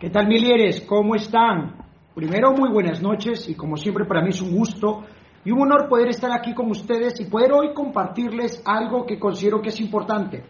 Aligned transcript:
¿Qué 0.00 0.08
tal, 0.08 0.28
Milieres? 0.28 0.80
¿Cómo 0.88 1.14
están? 1.14 1.76
Primero, 2.14 2.52
muy 2.52 2.70
buenas 2.70 3.02
noches 3.02 3.46
y 3.50 3.54
como 3.54 3.76
siempre 3.76 4.06
para 4.06 4.22
mí 4.22 4.30
es 4.30 4.40
un 4.40 4.56
gusto 4.56 5.04
y 5.44 5.50
un 5.50 5.60
honor 5.60 5.90
poder 5.90 6.08
estar 6.08 6.32
aquí 6.32 6.54
con 6.54 6.70
ustedes 6.70 7.20
y 7.20 7.26
poder 7.26 7.52
hoy 7.52 7.74
compartirles 7.74 8.62
algo 8.64 9.04
que 9.04 9.18
considero 9.18 9.60
que 9.60 9.68
es 9.68 9.78
importante. 9.78 10.42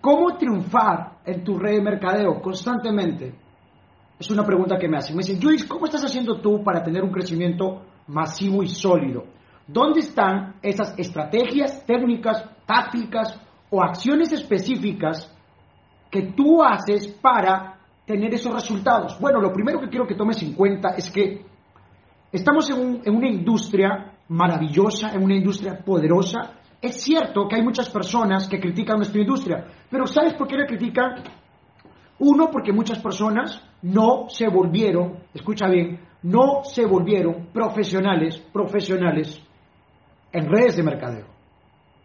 ¿Cómo 0.00 0.36
triunfar 0.36 1.18
en 1.24 1.42
tu 1.42 1.58
red 1.58 1.72
de 1.72 1.82
mercadeo 1.82 2.40
constantemente? 2.40 3.34
Es 4.16 4.30
una 4.30 4.44
pregunta 4.44 4.78
que 4.78 4.86
me 4.86 4.98
hacen. 4.98 5.16
Me 5.16 5.24
dicen, 5.24 5.40
Luis, 5.42 5.64
¿cómo 5.64 5.86
estás 5.86 6.04
haciendo 6.04 6.40
tú 6.40 6.62
para 6.62 6.80
tener 6.80 7.02
un 7.02 7.10
crecimiento 7.10 7.82
masivo 8.06 8.62
y 8.62 8.68
sólido? 8.68 9.24
¿Dónde 9.66 9.98
están 9.98 10.54
esas 10.62 10.96
estrategias, 10.96 11.84
técnicas, 11.84 12.48
tácticas 12.64 13.40
o 13.70 13.82
acciones 13.82 14.30
específicas 14.30 15.36
que 16.12 16.30
tú 16.30 16.62
haces 16.62 17.08
para 17.08 17.77
tener 18.08 18.32
esos 18.32 18.52
resultados? 18.54 19.20
Bueno, 19.20 19.38
lo 19.38 19.52
primero 19.52 19.78
que 19.78 19.88
quiero 19.88 20.06
que 20.06 20.14
tomes 20.14 20.42
en 20.42 20.54
cuenta 20.54 20.94
es 20.96 21.10
que 21.10 21.44
estamos 22.32 22.70
en, 22.70 23.14
una 23.14 23.28
industria 23.28 24.14
maravillosa, 24.28 25.12
en 25.12 25.22
una 25.22 25.36
industria 25.36 25.78
poderosa. 25.84 26.54
Es 26.80 27.02
cierto 27.02 27.46
que 27.46 27.56
hay 27.56 27.62
muchas 27.62 27.90
personas 27.90 28.48
que 28.48 28.58
critican 28.58 28.96
nuestra 28.96 29.20
industria, 29.20 29.66
pero 29.90 30.06
¿sabes 30.06 30.32
por 30.34 30.48
qué 30.48 30.56
la 30.56 30.66
critican? 30.66 31.22
Uno, 32.20 32.48
porque 32.50 32.72
muchas 32.72 32.98
personas 32.98 33.62
no 33.82 34.28
se 34.28 34.48
volvieron, 34.48 35.18
escucha 35.34 35.68
bien, 35.68 36.00
no 36.22 36.64
se 36.64 36.86
volvieron 36.86 37.48
profesionales, 37.52 38.38
profesionales 38.52 39.38
en 40.32 40.46
redes 40.50 40.76
de 40.76 40.82
mercadeo 40.82 41.37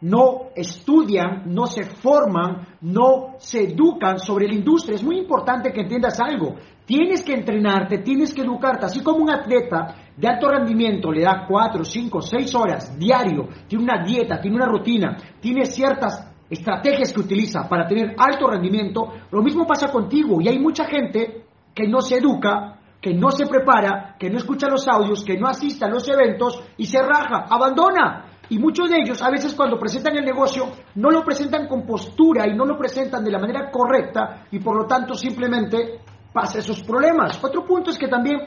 no 0.03 0.49
estudian, 0.53 1.43
no 1.45 1.65
se 1.65 1.83
forman, 1.83 2.67
no 2.81 3.35
se 3.37 3.63
educan 3.63 4.19
sobre 4.19 4.47
la 4.47 4.53
industria. 4.53 4.95
Es 4.95 5.03
muy 5.03 5.17
importante 5.17 5.71
que 5.71 5.81
entiendas 5.81 6.19
algo. 6.19 6.55
Tienes 6.85 7.23
que 7.23 7.33
entrenarte, 7.33 7.99
tienes 7.99 8.33
que 8.33 8.41
educarte. 8.41 8.85
Así 8.85 9.01
como 9.01 9.19
un 9.23 9.31
atleta 9.31 9.95
de 10.17 10.27
alto 10.27 10.49
rendimiento 10.49 11.09
le 11.09 11.21
da 11.21 11.45
4, 11.47 11.85
5, 11.85 12.21
6 12.21 12.55
horas 12.55 12.99
diario, 12.99 13.47
tiene 13.65 13.85
una 13.85 14.03
dieta, 14.03 14.41
tiene 14.41 14.57
una 14.57 14.65
rutina, 14.65 15.15
tiene 15.39 15.63
ciertas 15.65 16.29
estrategias 16.49 17.13
que 17.13 17.21
utiliza 17.21 17.67
para 17.69 17.87
tener 17.87 18.13
alto 18.17 18.47
rendimiento, 18.47 19.07
lo 19.31 19.41
mismo 19.41 19.65
pasa 19.65 19.89
contigo. 19.89 20.41
Y 20.41 20.49
hay 20.49 20.59
mucha 20.59 20.83
gente 20.83 21.45
que 21.73 21.87
no 21.87 22.01
se 22.01 22.17
educa, 22.17 22.77
que 22.99 23.13
no 23.13 23.31
se 23.31 23.45
prepara, 23.47 24.17
que 24.19 24.29
no 24.29 24.37
escucha 24.37 24.67
los 24.67 24.85
audios, 24.85 25.23
que 25.23 25.37
no 25.37 25.47
asiste 25.47 25.85
a 25.85 25.89
los 25.89 26.05
eventos 26.09 26.61
y 26.75 26.87
se 26.87 27.01
raja, 27.01 27.45
abandona. 27.49 28.32
Y 28.49 28.59
muchos 28.59 28.89
de 28.89 28.97
ellos, 28.97 29.21
a 29.21 29.29
veces 29.29 29.53
cuando 29.53 29.79
presentan 29.79 30.17
el 30.17 30.25
negocio, 30.25 30.69
no 30.95 31.09
lo 31.09 31.23
presentan 31.23 31.67
con 31.67 31.85
postura 31.85 32.47
y 32.47 32.55
no 32.55 32.65
lo 32.65 32.77
presentan 32.77 33.23
de 33.23 33.31
la 33.31 33.39
manera 33.39 33.71
correcta 33.71 34.45
y 34.51 34.59
por 34.59 34.75
lo 34.75 34.85
tanto 34.85 35.15
simplemente 35.15 36.01
pasa 36.33 36.59
esos 36.59 36.83
problemas. 36.83 37.41
Otro 37.43 37.65
punto 37.65 37.91
es 37.91 37.97
que 37.97 38.07
también 38.07 38.39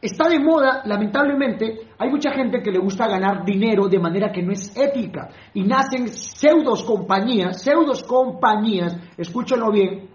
está 0.00 0.28
de 0.28 0.38
moda, 0.38 0.82
lamentablemente, 0.84 1.88
hay 1.98 2.10
mucha 2.10 2.30
gente 2.30 2.62
que 2.62 2.70
le 2.70 2.78
gusta 2.78 3.06
ganar 3.06 3.44
dinero 3.44 3.88
de 3.88 3.98
manera 3.98 4.32
que 4.32 4.42
no 4.42 4.52
es 4.52 4.74
ética 4.76 5.28
y 5.52 5.62
nacen 5.64 6.08
pseudos 6.08 6.84
compañías, 6.84 7.64
compañías, 8.06 8.96
escúchenlo 9.16 9.70
bien, 9.70 10.08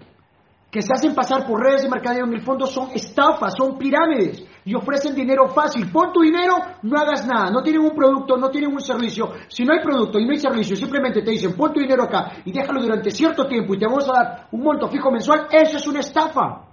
que 0.72 0.82
se 0.82 0.94
hacen 0.94 1.14
pasar 1.14 1.46
por 1.46 1.62
redes 1.62 1.84
de 1.84 1.90
mercadeo 1.90 2.26
en 2.26 2.34
el 2.34 2.42
fondo 2.42 2.66
son 2.66 2.90
estafas, 2.94 3.54
son 3.58 3.78
pirámides 3.78 4.46
y 4.66 4.74
ofrecen 4.74 5.14
dinero 5.14 5.48
fácil. 5.48 5.92
Pon 5.92 6.12
tu 6.12 6.22
dinero, 6.22 6.56
no 6.82 7.00
hagas 7.00 7.26
nada, 7.26 7.52
no 7.52 7.62
tienen 7.62 7.84
un 7.84 7.96
producto, 7.96 8.36
no 8.36 8.50
tienen 8.50 8.74
un 8.74 8.82
servicio. 8.82 9.32
Si 9.48 9.64
no 9.64 9.74
hay 9.74 9.80
producto 9.80 10.20
y 10.20 10.26
no 10.26 10.32
hay 10.32 10.40
servicio, 10.40 10.76
simplemente 10.76 11.22
te 11.22 11.32
dicen 11.32 11.54
pon 11.54 11.72
tu 11.72 11.80
dinero 11.80 12.04
acá 12.04 12.32
y 12.44 12.52
déjalo 12.52 12.82
durante 12.82 13.12
cierto 13.12 13.46
tiempo 13.48 13.76
y 13.76 13.78
te 13.78 13.86
vamos 13.86 14.10
a 14.10 14.14
dar 14.14 14.48
un 14.52 14.62
monto 14.62 14.90
fijo 14.90 15.12
mensual, 15.12 15.48
eso 15.52 15.78
es 15.78 15.88
una 15.88 16.00
estafa. 16.00 16.64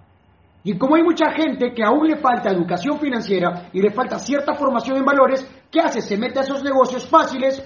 Y 0.64 0.78
como 0.78 0.96
hay 0.96 1.02
mucha 1.02 1.30
gente 1.32 1.74
que 1.74 1.84
aún 1.84 2.06
le 2.06 2.16
falta 2.16 2.50
educación 2.50 2.98
financiera 2.98 3.68
y 3.72 3.82
le 3.82 3.90
falta 3.90 4.18
cierta 4.18 4.54
formación 4.54 4.96
en 4.96 5.04
valores, 5.04 5.46
¿qué 5.70 5.80
hace? 5.80 6.00
Se 6.00 6.16
mete 6.16 6.38
a 6.38 6.42
esos 6.42 6.62
negocios 6.62 7.06
fáciles 7.06 7.62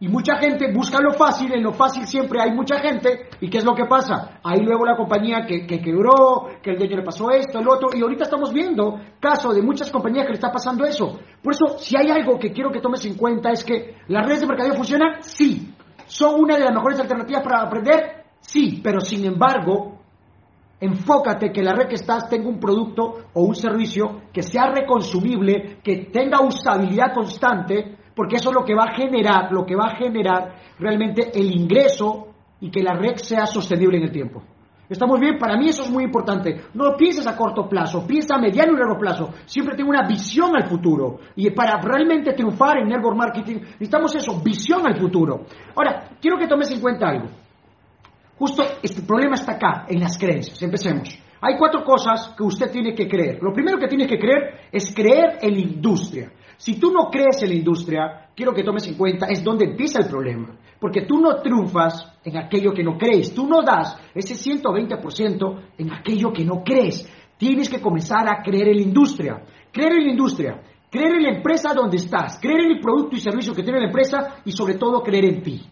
y 0.00 0.06
mucha 0.08 0.36
gente 0.36 0.72
busca 0.72 1.00
lo 1.00 1.12
fácil, 1.12 1.52
en 1.52 1.62
lo 1.62 1.72
fácil 1.72 2.06
siempre 2.06 2.40
hay 2.40 2.52
mucha 2.52 2.78
gente, 2.78 3.28
¿y 3.40 3.50
qué 3.50 3.58
es 3.58 3.64
lo 3.64 3.74
que 3.74 3.84
pasa? 3.86 4.38
Hay 4.44 4.60
luego 4.60 4.86
la 4.86 4.96
compañía 4.96 5.44
que, 5.44 5.66
quebró, 5.66 6.46
que 6.62 6.70
el 6.70 6.78
dueño 6.78 6.98
le 6.98 7.02
pasó 7.02 7.30
esto, 7.30 7.58
el 7.58 7.68
otro, 7.68 7.88
y 7.92 8.02
ahorita 8.02 8.24
estamos 8.24 8.52
viendo 8.52 9.00
casos 9.18 9.56
de 9.56 9.62
muchas 9.62 9.90
compañías 9.90 10.24
que 10.24 10.32
le 10.32 10.38
está 10.38 10.52
pasando 10.52 10.84
eso. 10.84 11.18
Por 11.42 11.52
eso, 11.52 11.78
si 11.78 11.96
hay 11.96 12.10
algo 12.10 12.38
que 12.38 12.52
quiero 12.52 12.70
que 12.70 12.80
tomes 12.80 13.04
en 13.06 13.14
cuenta 13.14 13.50
es 13.50 13.64
que 13.64 13.96
las 14.06 14.24
redes 14.24 14.42
de 14.42 14.46
mercadeo 14.46 14.74
funcionan, 14.74 15.22
sí. 15.22 15.74
¿Son 16.06 16.40
una 16.40 16.56
de 16.56 16.64
las 16.64 16.74
mejores 16.74 17.00
alternativas 17.00 17.42
para 17.42 17.62
aprender? 17.62 18.24
Sí, 18.40 18.80
pero 18.82 19.00
sin 19.00 19.26
embargo, 19.26 19.98
enfócate 20.80 21.50
que 21.50 21.62
la 21.62 21.74
red 21.74 21.88
que 21.88 21.96
estás 21.96 22.28
tenga 22.28 22.48
un 22.48 22.60
producto 22.60 23.26
o 23.34 23.42
un 23.42 23.54
servicio 23.54 24.22
que 24.32 24.42
sea 24.42 24.70
reconsumible, 24.70 25.78
que 25.82 26.08
tenga 26.12 26.40
usabilidad 26.40 27.12
constante, 27.12 27.97
porque 28.18 28.34
eso 28.34 28.48
es 28.48 28.56
lo 28.56 28.64
que 28.64 28.74
va 28.74 28.86
a 28.86 28.96
generar, 28.96 29.52
lo 29.52 29.64
que 29.64 29.76
va 29.76 29.92
a 29.92 29.96
generar 29.96 30.56
realmente 30.76 31.30
el 31.38 31.54
ingreso 31.54 32.26
y 32.60 32.68
que 32.68 32.82
la 32.82 32.94
red 32.94 33.14
sea 33.14 33.46
sostenible 33.46 33.98
en 33.98 34.02
el 34.02 34.10
tiempo. 34.10 34.42
¿Estamos 34.88 35.20
bien? 35.20 35.38
Para 35.38 35.56
mí 35.56 35.68
eso 35.68 35.84
es 35.84 35.90
muy 35.90 36.02
importante. 36.02 36.62
No 36.74 36.96
pienses 36.96 37.28
a 37.28 37.36
corto 37.36 37.68
plazo, 37.68 38.04
piensa 38.04 38.34
a 38.34 38.40
mediano 38.40 38.72
y 38.72 38.76
largo 38.76 38.98
plazo. 38.98 39.30
Siempre 39.44 39.76
tengo 39.76 39.90
una 39.90 40.04
visión 40.04 40.50
al 40.56 40.68
futuro. 40.68 41.20
Y 41.36 41.48
para 41.50 41.80
realmente 41.80 42.32
triunfar 42.32 42.78
en 42.78 42.88
network 42.88 43.16
marketing 43.16 43.60
necesitamos 43.60 44.12
eso, 44.16 44.40
visión 44.42 44.84
al 44.84 44.98
futuro. 44.98 45.44
Ahora, 45.76 46.08
quiero 46.20 46.38
que 46.38 46.48
tomes 46.48 46.72
en 46.72 46.80
cuenta 46.80 47.10
algo. 47.10 47.28
Justo 48.36 48.64
este 48.82 49.02
problema 49.02 49.34
está 49.34 49.52
acá, 49.52 49.86
en 49.88 50.00
las 50.00 50.18
creencias. 50.18 50.60
Empecemos. 50.60 51.16
Hay 51.40 51.56
cuatro 51.56 51.84
cosas 51.84 52.34
que 52.36 52.42
usted 52.42 52.70
tiene 52.70 52.94
que 52.94 53.08
creer. 53.08 53.38
Lo 53.40 53.52
primero 53.52 53.78
que 53.78 53.86
tiene 53.86 54.06
que 54.06 54.18
creer 54.18 54.68
es 54.72 54.92
creer 54.94 55.38
en 55.40 55.54
la 55.54 55.60
industria. 55.60 56.32
Si 56.56 56.78
tú 56.80 56.90
no 56.90 57.08
crees 57.08 57.40
en 57.42 57.50
la 57.50 57.54
industria, 57.54 58.30
quiero 58.34 58.52
que 58.52 58.64
tomes 58.64 58.86
en 58.88 58.94
cuenta, 58.94 59.26
es 59.26 59.44
donde 59.44 59.66
empieza 59.66 60.00
el 60.00 60.08
problema. 60.08 60.56
Porque 60.80 61.02
tú 61.02 61.20
no 61.20 61.40
triunfas 61.40 62.12
en 62.24 62.36
aquello 62.36 62.72
que 62.72 62.82
no 62.82 62.98
crees, 62.98 63.32
tú 63.32 63.46
no 63.46 63.62
das 63.62 63.96
ese 64.14 64.34
120% 64.34 65.60
en 65.78 65.92
aquello 65.92 66.32
que 66.32 66.44
no 66.44 66.64
crees. 66.64 67.08
Tienes 67.36 67.68
que 67.68 67.80
comenzar 67.80 68.28
a 68.28 68.42
creer 68.42 68.68
en 68.68 68.76
la 68.76 68.82
industria. 68.82 69.42
Creer 69.70 69.92
en 69.92 70.04
la 70.06 70.10
industria, 70.10 70.62
creer 70.90 71.14
en 71.14 71.22
la 71.22 71.36
empresa 71.36 71.72
donde 71.72 71.98
estás, 71.98 72.40
creer 72.40 72.62
en 72.62 72.72
el 72.72 72.80
producto 72.80 73.14
y 73.14 73.20
servicio 73.20 73.54
que 73.54 73.62
tiene 73.62 73.80
la 73.80 73.86
empresa 73.86 74.40
y 74.44 74.50
sobre 74.50 74.74
todo 74.74 75.02
creer 75.02 75.26
en 75.26 75.42
ti. 75.42 75.62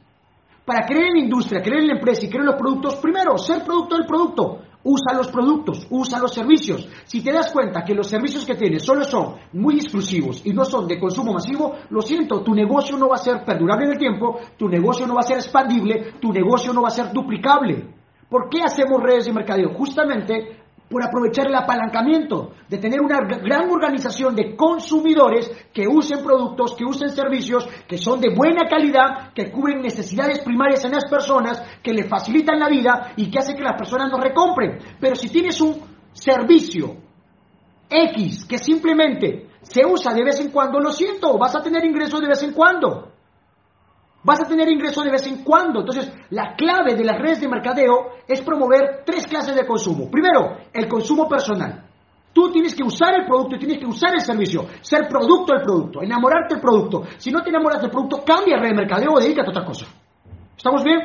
Para 0.64 0.86
creer 0.86 1.06
en 1.06 1.14
la 1.14 1.24
industria, 1.24 1.62
creer 1.62 1.80
en 1.80 1.88
la 1.88 1.94
empresa 1.94 2.24
y 2.24 2.28
creer 2.28 2.42
en 2.42 2.46
los 2.46 2.56
productos, 2.56 2.96
primero, 2.96 3.36
ser 3.38 3.64
producto 3.64 3.96
del 3.96 4.06
producto 4.06 4.65
usa 4.86 5.16
los 5.16 5.28
productos, 5.28 5.86
usa 5.90 6.20
los 6.20 6.32
servicios. 6.32 6.88
Si 7.04 7.22
te 7.22 7.32
das 7.32 7.52
cuenta 7.52 7.82
que 7.84 7.94
los 7.94 8.06
servicios 8.06 8.46
que 8.46 8.54
tienes 8.54 8.84
solo 8.84 9.04
son 9.04 9.34
muy 9.52 9.76
exclusivos 9.76 10.42
y 10.44 10.52
no 10.52 10.64
son 10.64 10.86
de 10.86 10.98
consumo 10.98 11.32
masivo, 11.32 11.74
lo 11.90 12.00
siento, 12.00 12.42
tu 12.42 12.54
negocio 12.54 12.96
no 12.96 13.08
va 13.08 13.16
a 13.16 13.18
ser 13.18 13.44
perdurable 13.44 13.86
en 13.86 13.92
el 13.92 13.98
tiempo, 13.98 14.38
tu 14.56 14.68
negocio 14.68 15.06
no 15.06 15.14
va 15.14 15.20
a 15.20 15.24
ser 15.24 15.38
expandible, 15.38 16.12
tu 16.20 16.32
negocio 16.32 16.72
no 16.72 16.82
va 16.82 16.88
a 16.88 16.92
ser 16.92 17.12
duplicable. 17.12 17.94
¿Por 18.28 18.48
qué 18.48 18.62
hacemos 18.62 19.02
redes 19.02 19.26
de 19.26 19.32
mercadeo? 19.32 19.74
Justamente 19.74 20.65
por 20.88 21.02
aprovechar 21.02 21.46
el 21.48 21.54
apalancamiento 21.54 22.52
de 22.68 22.78
tener 22.78 23.00
una 23.00 23.20
gran 23.20 23.68
organización 23.70 24.36
de 24.36 24.54
consumidores 24.54 25.50
que 25.72 25.88
usen 25.88 26.22
productos, 26.22 26.74
que 26.76 26.84
usen 26.84 27.10
servicios, 27.10 27.68
que 27.88 27.98
son 27.98 28.20
de 28.20 28.34
buena 28.34 28.68
calidad, 28.68 29.32
que 29.34 29.50
cubren 29.50 29.80
necesidades 29.80 30.40
primarias 30.40 30.84
en 30.84 30.92
las 30.92 31.10
personas, 31.10 31.62
que 31.82 31.92
le 31.92 32.04
facilitan 32.04 32.58
la 32.58 32.68
vida 32.68 33.12
y 33.16 33.30
que 33.30 33.38
hacen 33.38 33.56
que 33.56 33.62
las 33.62 33.76
personas 33.76 34.10
no 34.10 34.18
recompren. 34.18 34.78
Pero 35.00 35.16
si 35.16 35.28
tienes 35.28 35.60
un 35.60 35.80
servicio 36.12 36.96
X 37.88 38.44
que 38.46 38.58
simplemente 38.58 39.48
se 39.62 39.84
usa 39.84 40.14
de 40.14 40.24
vez 40.24 40.40
en 40.40 40.50
cuando, 40.50 40.78
lo 40.78 40.92
siento, 40.92 41.36
vas 41.38 41.56
a 41.56 41.62
tener 41.62 41.84
ingresos 41.84 42.20
de 42.20 42.28
vez 42.28 42.42
en 42.42 42.52
cuando. 42.52 43.15
Vas 44.26 44.40
a 44.40 44.48
tener 44.48 44.68
ingresos 44.68 45.04
de 45.04 45.12
vez 45.12 45.24
en 45.28 45.44
cuando. 45.44 45.80
Entonces, 45.80 46.12
la 46.30 46.56
clave 46.56 46.96
de 46.96 47.04
las 47.04 47.16
redes 47.16 47.40
de 47.40 47.46
mercadeo 47.46 48.08
es 48.26 48.40
promover 48.40 49.04
tres 49.06 49.24
clases 49.24 49.54
de 49.54 49.64
consumo. 49.64 50.10
Primero, 50.10 50.56
el 50.72 50.88
consumo 50.88 51.28
personal. 51.28 51.84
Tú 52.32 52.50
tienes 52.50 52.74
que 52.74 52.82
usar 52.82 53.14
el 53.14 53.24
producto 53.24 53.54
y 53.54 53.60
tienes 53.60 53.78
que 53.78 53.86
usar 53.86 54.14
el 54.14 54.20
servicio, 54.20 54.66
ser 54.80 55.06
producto 55.08 55.52
del 55.52 55.62
producto, 55.62 56.02
enamorarte 56.02 56.54
del 56.54 56.60
producto. 56.60 57.04
Si 57.18 57.30
no 57.30 57.40
te 57.40 57.50
enamoras 57.50 57.80
del 57.80 57.90
producto, 57.92 58.24
cambia 58.26 58.56
red 58.58 58.70
de 58.70 58.74
mercadeo 58.74 59.12
o 59.12 59.20
dedícate 59.20 59.46
a 59.46 59.50
otra 59.50 59.64
cosa. 59.64 59.86
¿Estamos 60.56 60.82
bien? 60.82 60.98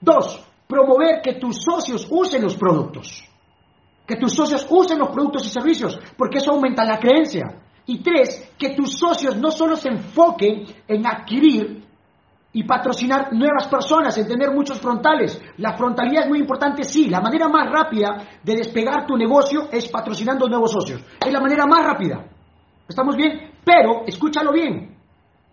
Dos, 0.00 0.40
promover 0.68 1.20
que 1.20 1.34
tus 1.34 1.56
socios 1.56 2.06
usen 2.08 2.44
los 2.44 2.56
productos. 2.56 3.24
Que 4.06 4.14
tus 4.14 4.32
socios 4.32 4.64
usen 4.70 5.00
los 5.00 5.08
productos 5.08 5.44
y 5.46 5.48
servicios, 5.48 5.98
porque 6.16 6.38
eso 6.38 6.52
aumenta 6.52 6.84
la 6.84 7.00
creencia. 7.00 7.60
Y 7.86 7.98
tres, 8.04 8.52
que 8.56 8.76
tus 8.76 8.96
socios 8.96 9.36
no 9.36 9.50
solo 9.50 9.74
se 9.74 9.88
enfoquen 9.88 10.64
en 10.86 11.06
adquirir 11.06 11.87
y 12.52 12.64
patrocinar 12.64 13.32
nuevas 13.32 13.68
personas, 13.68 14.16
en 14.16 14.26
tener 14.26 14.50
muchos 14.52 14.80
frontales. 14.80 15.40
La 15.58 15.76
frontalidad 15.76 16.24
es 16.24 16.28
muy 16.28 16.38
importante, 16.38 16.82
sí. 16.82 17.08
La 17.08 17.20
manera 17.20 17.48
más 17.48 17.70
rápida 17.70 18.26
de 18.42 18.56
despegar 18.56 19.06
tu 19.06 19.16
negocio 19.16 19.68
es 19.70 19.88
patrocinando 19.88 20.48
nuevos 20.48 20.72
socios. 20.72 21.04
Es 21.24 21.32
la 21.32 21.40
manera 21.40 21.66
más 21.66 21.84
rápida. 21.84 22.24
¿Estamos 22.88 23.16
bien? 23.16 23.52
Pero, 23.64 24.04
escúchalo 24.06 24.52
bien. 24.52 24.96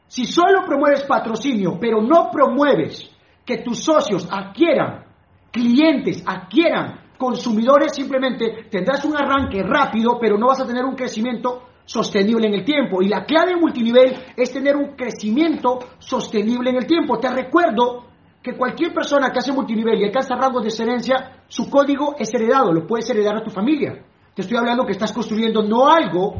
Si 0.08 0.26
solo 0.26 0.64
promueves 0.66 1.04
patrocinio, 1.04 1.78
pero 1.80 2.02
no 2.02 2.30
promueves 2.32 3.12
que 3.46 3.58
tus 3.58 3.84
socios 3.84 4.28
adquieran 4.32 5.04
clientes, 5.52 6.24
adquieran 6.26 7.02
consumidores, 7.18 7.94
simplemente 7.94 8.68
tendrás 8.70 9.04
un 9.06 9.16
arranque 9.16 9.64
rápido, 9.64 10.18
pero 10.20 10.38
no 10.38 10.48
vas 10.48 10.62
a 10.62 10.68
tener 10.68 10.84
un 10.86 10.96
crecimiento 10.96 11.64
sostenible 11.86 12.48
en 12.48 12.56
el 12.56 12.66
tiempo. 12.66 13.02
Y 13.02 13.08
la 13.08 13.26
clave 13.26 13.54
en 13.54 13.60
multinivel 13.60 14.16
es 14.36 14.52
tener 14.52 14.76
un 14.76 14.96
crecimiento 14.96 15.80
sostenible 16.00 16.72
en 16.72 16.78
el 16.78 16.86
tiempo. 16.86 17.20
Te 17.20 17.30
recuerdo 17.30 18.06
que 18.42 18.56
cualquier 18.56 18.94
persona 18.94 19.32
que 19.32 19.40
hace 19.40 19.52
multinivel 19.52 20.00
y 20.00 20.06
alcanza 20.06 20.36
rangos 20.36 20.64
de 20.64 20.70
excelencia, 20.70 21.44
su 21.48 21.70
código 21.70 22.16
es 22.20 22.34
heredado, 22.34 22.72
lo 22.72 22.86
puedes 22.86 23.10
heredar 23.10 23.38
a 23.38 23.44
tu 23.44 23.50
familia. 23.50 24.04
Te 24.36 24.42
estoy 24.42 24.58
hablando 24.58 24.86
que 24.86 24.92
estás 24.92 25.14
construyendo 25.14 25.64
no 25.64 25.88
algo, 25.88 26.36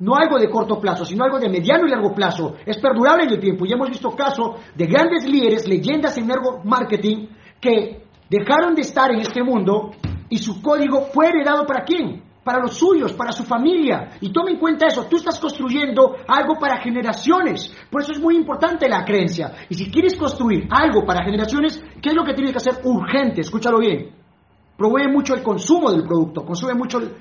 no 0.00 0.14
algo 0.16 0.38
de 0.38 0.48
corto 0.48 0.80
plazo, 0.80 1.04
sino 1.04 1.24
algo 1.24 1.38
de 1.38 1.48
mediano 1.48 1.86
y 1.86 1.90
largo 1.90 2.14
plazo. 2.14 2.54
Es 2.64 2.78
perdurable 2.78 3.24
en 3.24 3.30
el 3.30 3.40
tiempo. 3.40 3.66
Y 3.66 3.72
hemos 3.72 3.88
visto 3.88 4.10
casos 4.10 4.56
de 4.74 4.86
grandes 4.86 5.28
líderes, 5.28 5.68
leyendas 5.68 6.16
en 6.18 6.28
marketing, 6.64 7.28
que 7.60 8.02
dejaron 8.30 8.74
de 8.74 8.82
estar 8.82 9.12
en 9.12 9.20
este 9.20 9.42
mundo 9.42 9.92
y 10.28 10.38
su 10.38 10.60
código 10.62 11.02
fue 11.12 11.28
heredado 11.28 11.66
para 11.66 11.84
quién? 11.84 12.27
Para 12.48 12.60
los 12.62 12.78
suyos, 12.78 13.12
para 13.12 13.32
su 13.32 13.44
familia. 13.44 14.16
Y 14.22 14.32
tome 14.32 14.52
en 14.52 14.58
cuenta 14.58 14.86
eso, 14.86 15.04
tú 15.04 15.16
estás 15.16 15.38
construyendo 15.38 16.16
algo 16.26 16.54
para 16.58 16.80
generaciones. 16.80 17.70
Por 17.90 18.00
eso 18.00 18.12
es 18.12 18.20
muy 18.20 18.36
importante 18.36 18.88
la 18.88 19.04
creencia. 19.04 19.52
Y 19.68 19.74
si 19.74 19.90
quieres 19.90 20.16
construir 20.16 20.66
algo 20.70 21.04
para 21.04 21.22
generaciones, 21.24 21.82
¿qué 22.00 22.08
es 22.08 22.14
lo 22.14 22.24
que 22.24 22.32
tienes 22.32 22.52
que 22.52 22.58
hacer 22.58 22.80
urgente? 22.84 23.42
Escúchalo 23.42 23.78
bien 23.78 24.18
promueve 24.78 25.12
mucho 25.12 25.34
el 25.34 25.42
consumo 25.42 25.90
del 25.90 26.04
producto, 26.04 26.46
consume 26.46 26.74
mucho 26.74 26.98
el 26.98 27.12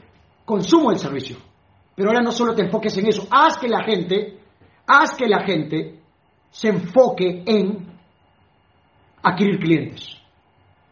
consumo 0.46 0.92
del 0.92 1.00
servicio. 1.00 1.38
Pero 1.96 2.10
ahora 2.10 2.22
no 2.22 2.32
solo 2.32 2.54
te 2.54 2.62
enfoques 2.62 2.96
en 3.00 3.08
eso, 3.08 3.28
haz 3.32 3.58
que 3.58 3.68
la 3.68 3.84
gente, 3.84 4.40
haz 4.86 5.16
que 5.18 5.28
la 5.28 5.44
gente 5.44 6.00
se 6.52 6.70
enfoque 6.70 7.44
en 7.48 7.88
adquirir 9.24 9.58
clientes. 9.60 10.16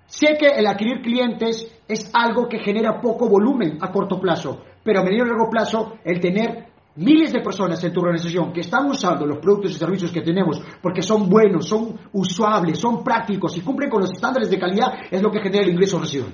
Sé 0.08 0.38
que 0.40 0.48
el 0.48 0.68
adquirir 0.68 1.02
clientes 1.02 1.68
es 1.88 2.10
algo 2.14 2.48
que 2.48 2.60
genera 2.60 3.02
poco 3.02 3.28
volumen 3.28 3.78
a 3.82 3.92
corto 3.92 4.20
plazo, 4.20 4.62
pero 4.84 5.02
a 5.02 5.04
medio 5.04 5.26
y 5.26 5.28
largo 5.28 5.50
plazo 5.50 5.98
el 6.04 6.20
tener 6.20 6.68
miles 6.96 7.34
de 7.34 7.42
personas 7.42 7.84
en 7.84 7.92
tu 7.92 8.00
organización 8.00 8.54
que 8.54 8.62
están 8.62 8.90
usando 8.90 9.26
los 9.26 9.40
productos 9.40 9.72
y 9.72 9.74
servicios 9.74 10.12
que 10.12 10.22
tenemos 10.22 10.62
porque 10.82 11.02
son 11.02 11.30
buenos, 11.30 11.68
son 11.68 12.00
usables, 12.14 12.80
son 12.80 13.04
prácticos 13.04 13.58
y 13.58 13.62
cumplen 13.62 13.90
con 13.90 14.02
los 14.02 14.12
estándares 14.12 14.50
de 14.50 14.60
calidad 14.60 14.94
es 15.12 15.22
lo 15.22 15.32
que 15.32 15.42
genera 15.42 15.64
el 15.64 15.72
ingreso 15.72 16.00
residual. 16.00 16.34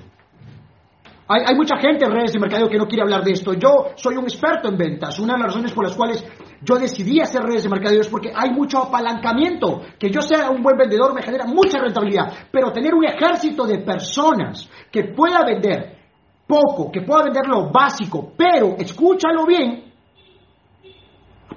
Hay, 1.28 1.54
mucha 1.56 1.78
gente 1.78 2.04
en 2.04 2.12
redes 2.12 2.32
de 2.32 2.38
mercadeo 2.38 2.68
que 2.68 2.76
no 2.76 2.86
quiere 2.86 3.02
hablar 3.02 3.24
de 3.24 3.32
esto. 3.32 3.54
Yo 3.54 3.92
soy 3.96 4.16
un 4.16 4.24
experto 4.24 4.68
en 4.68 4.76
ventas. 4.76 5.18
Una 5.18 5.32
de 5.32 5.38
las 5.38 5.48
razones 5.48 5.72
por 5.72 5.84
las 5.84 5.96
cuales 5.96 6.22
yo 6.64 6.76
decidí 6.76 7.20
hacer 7.20 7.42
redes 7.42 7.64
de 7.64 7.68
mercadeo 7.68 8.00
porque 8.10 8.32
hay 8.34 8.50
mucho 8.50 8.78
apalancamiento. 8.78 9.82
Que 9.98 10.10
yo 10.10 10.20
sea 10.20 10.50
un 10.50 10.62
buen 10.62 10.76
vendedor 10.76 11.14
me 11.14 11.22
genera 11.22 11.44
mucha 11.46 11.78
rentabilidad. 11.78 12.32
Pero 12.50 12.72
tener 12.72 12.94
un 12.94 13.04
ejército 13.04 13.66
de 13.66 13.78
personas 13.78 14.68
que 14.90 15.04
pueda 15.04 15.44
vender 15.44 15.98
poco, 16.46 16.90
que 16.90 17.02
pueda 17.02 17.24
vender 17.24 17.46
lo 17.48 17.70
básico, 17.70 18.32
pero 18.36 18.76
escúchalo 18.78 19.46
bien, 19.46 19.92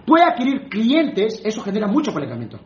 puede 0.06 0.24
adquirir 0.24 0.70
clientes, 0.70 1.42
eso 1.44 1.62
genera 1.62 1.88
mucho 1.88 2.12
apalancamiento. 2.12 2.60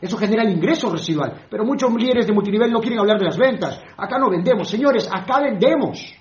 Eso 0.00 0.16
genera 0.18 0.42
el 0.42 0.50
ingreso 0.50 0.90
residual. 0.90 1.46
Pero 1.50 1.64
muchos 1.64 1.92
líderes 1.94 2.26
de 2.26 2.32
multinivel 2.32 2.70
no 2.70 2.80
quieren 2.80 3.00
hablar 3.00 3.18
de 3.18 3.24
las 3.24 3.38
ventas. 3.38 3.82
Acá 3.96 4.18
no 4.18 4.28
vendemos. 4.28 4.68
Señores, 4.68 5.08
acá 5.10 5.40
vendemos. 5.40 6.14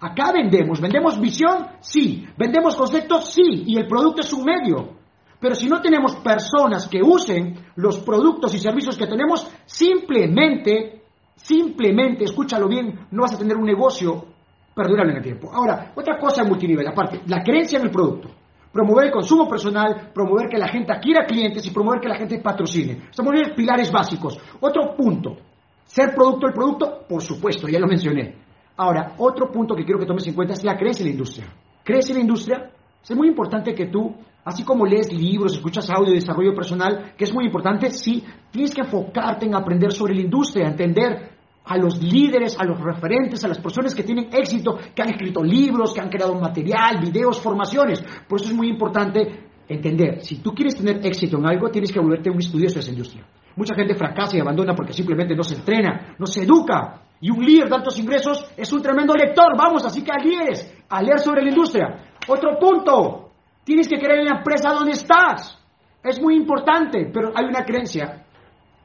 Acá 0.00 0.32
vendemos, 0.32 0.80
vendemos 0.80 1.20
visión, 1.20 1.66
sí, 1.80 2.26
vendemos 2.38 2.74
conceptos, 2.74 3.34
sí, 3.34 3.64
y 3.66 3.76
el 3.76 3.86
producto 3.86 4.22
es 4.22 4.32
un 4.32 4.44
medio. 4.44 4.99
Pero 5.40 5.54
si 5.54 5.68
no 5.68 5.80
tenemos 5.80 6.16
personas 6.16 6.86
que 6.86 7.02
usen 7.02 7.54
los 7.76 7.98
productos 8.00 8.54
y 8.54 8.58
servicios 8.58 8.98
que 8.98 9.06
tenemos, 9.06 9.50
simplemente, 9.64 11.02
simplemente, 11.34 12.24
escúchalo 12.24 12.68
bien, 12.68 13.06
no 13.10 13.22
vas 13.22 13.34
a 13.34 13.38
tener 13.38 13.56
un 13.56 13.64
negocio 13.64 14.26
perdurable 14.74 15.12
en 15.12 15.16
el 15.16 15.22
tiempo. 15.22 15.50
Ahora, 15.52 15.92
otra 15.96 16.18
cosa 16.18 16.42
en 16.42 16.48
multinivel, 16.48 16.86
aparte, 16.86 17.22
la 17.26 17.42
creencia 17.42 17.78
en 17.78 17.86
el 17.86 17.90
producto. 17.90 18.28
Promover 18.70 19.06
el 19.06 19.12
consumo 19.12 19.48
personal, 19.48 20.10
promover 20.14 20.48
que 20.48 20.58
la 20.58 20.68
gente 20.68 20.92
adquiera 20.92 21.26
clientes 21.26 21.66
y 21.66 21.70
promover 21.70 22.00
que 22.00 22.08
la 22.08 22.16
gente 22.16 22.38
patrocine. 22.38 23.08
Estamos 23.10 23.32
viendo 23.32 23.54
pilares 23.54 23.90
básicos. 23.90 24.38
Otro 24.60 24.94
punto, 24.94 25.36
ser 25.84 26.14
producto 26.14 26.46
del 26.46 26.54
producto, 26.54 27.04
por 27.08 27.22
supuesto, 27.22 27.66
ya 27.66 27.80
lo 27.80 27.88
mencioné. 27.88 28.36
Ahora, 28.76 29.14
otro 29.18 29.50
punto 29.50 29.74
que 29.74 29.84
quiero 29.84 29.98
que 29.98 30.06
tomes 30.06 30.26
en 30.26 30.34
cuenta 30.34 30.52
es 30.52 30.62
la 30.62 30.76
creencia 30.76 31.02
en 31.02 31.08
la 31.08 31.12
industria. 31.12 31.46
¿Crees 31.82 32.08
en 32.10 32.16
la 32.16 32.22
industria? 32.22 32.70
Es 33.02 33.16
muy 33.16 33.28
importante 33.28 33.74
que 33.74 33.86
tú, 33.86 34.14
así 34.44 34.64
como 34.64 34.86
lees 34.86 35.12
libros, 35.12 35.54
escuchas 35.54 35.90
audio 35.90 36.10
de 36.10 36.20
desarrollo 36.20 36.54
personal, 36.54 37.14
que 37.16 37.24
es 37.24 37.34
muy 37.34 37.46
importante, 37.46 37.90
sí, 37.90 38.24
tienes 38.50 38.74
que 38.74 38.82
enfocarte 38.82 39.46
en 39.46 39.54
aprender 39.54 39.92
sobre 39.92 40.14
la 40.14 40.22
industria, 40.22 40.66
entender 40.66 41.30
a 41.64 41.76
los 41.76 42.02
líderes, 42.02 42.58
a 42.58 42.64
los 42.64 42.80
referentes, 42.80 43.44
a 43.44 43.48
las 43.48 43.58
personas 43.58 43.94
que 43.94 44.02
tienen 44.02 44.28
éxito, 44.32 44.78
que 44.94 45.02
han 45.02 45.10
escrito 45.10 45.42
libros, 45.42 45.92
que 45.92 46.00
han 46.00 46.08
creado 46.08 46.34
material, 46.34 46.98
videos, 47.00 47.40
formaciones. 47.40 48.02
Por 48.28 48.40
eso 48.40 48.50
es 48.50 48.56
muy 48.56 48.68
importante 48.68 49.50
entender, 49.68 50.20
si 50.22 50.36
tú 50.36 50.52
quieres 50.52 50.76
tener 50.76 51.04
éxito 51.06 51.38
en 51.38 51.46
algo, 51.46 51.70
tienes 51.70 51.92
que 51.92 52.00
volverte 52.00 52.30
un 52.30 52.38
estudioso 52.38 52.74
de 52.74 52.80
esa 52.80 52.90
industria. 52.90 53.24
Mucha 53.54 53.74
gente 53.74 53.94
fracasa 53.94 54.36
y 54.36 54.40
abandona 54.40 54.74
porque 54.74 54.92
simplemente 54.92 55.34
no 55.36 55.42
se 55.42 55.56
entrena, 55.56 56.14
no 56.18 56.26
se 56.26 56.42
educa. 56.42 57.02
Y 57.20 57.30
un 57.30 57.44
líder 57.44 57.68
de 57.68 57.76
altos 57.76 57.98
ingresos 57.98 58.50
es 58.56 58.72
un 58.72 58.80
tremendo 58.80 59.14
lector. 59.14 59.56
Vamos, 59.56 59.84
así 59.84 60.02
que 60.02 60.10
a 60.10 60.22
líderes, 60.22 60.72
a 60.88 61.02
leer 61.02 61.18
sobre 61.18 61.42
la 61.42 61.50
industria. 61.50 61.86
Otro 62.26 62.58
punto, 62.58 63.29
tienes 63.64 63.88
que 63.88 63.98
creer 63.98 64.20
en 64.20 64.26
la 64.26 64.38
empresa 64.38 64.70
donde 64.70 64.92
estás. 64.92 65.58
Es 66.02 66.20
muy 66.20 66.36
importante, 66.36 67.10
pero 67.12 67.32
hay 67.34 67.44
una 67.44 67.64
creencia, 67.64 68.24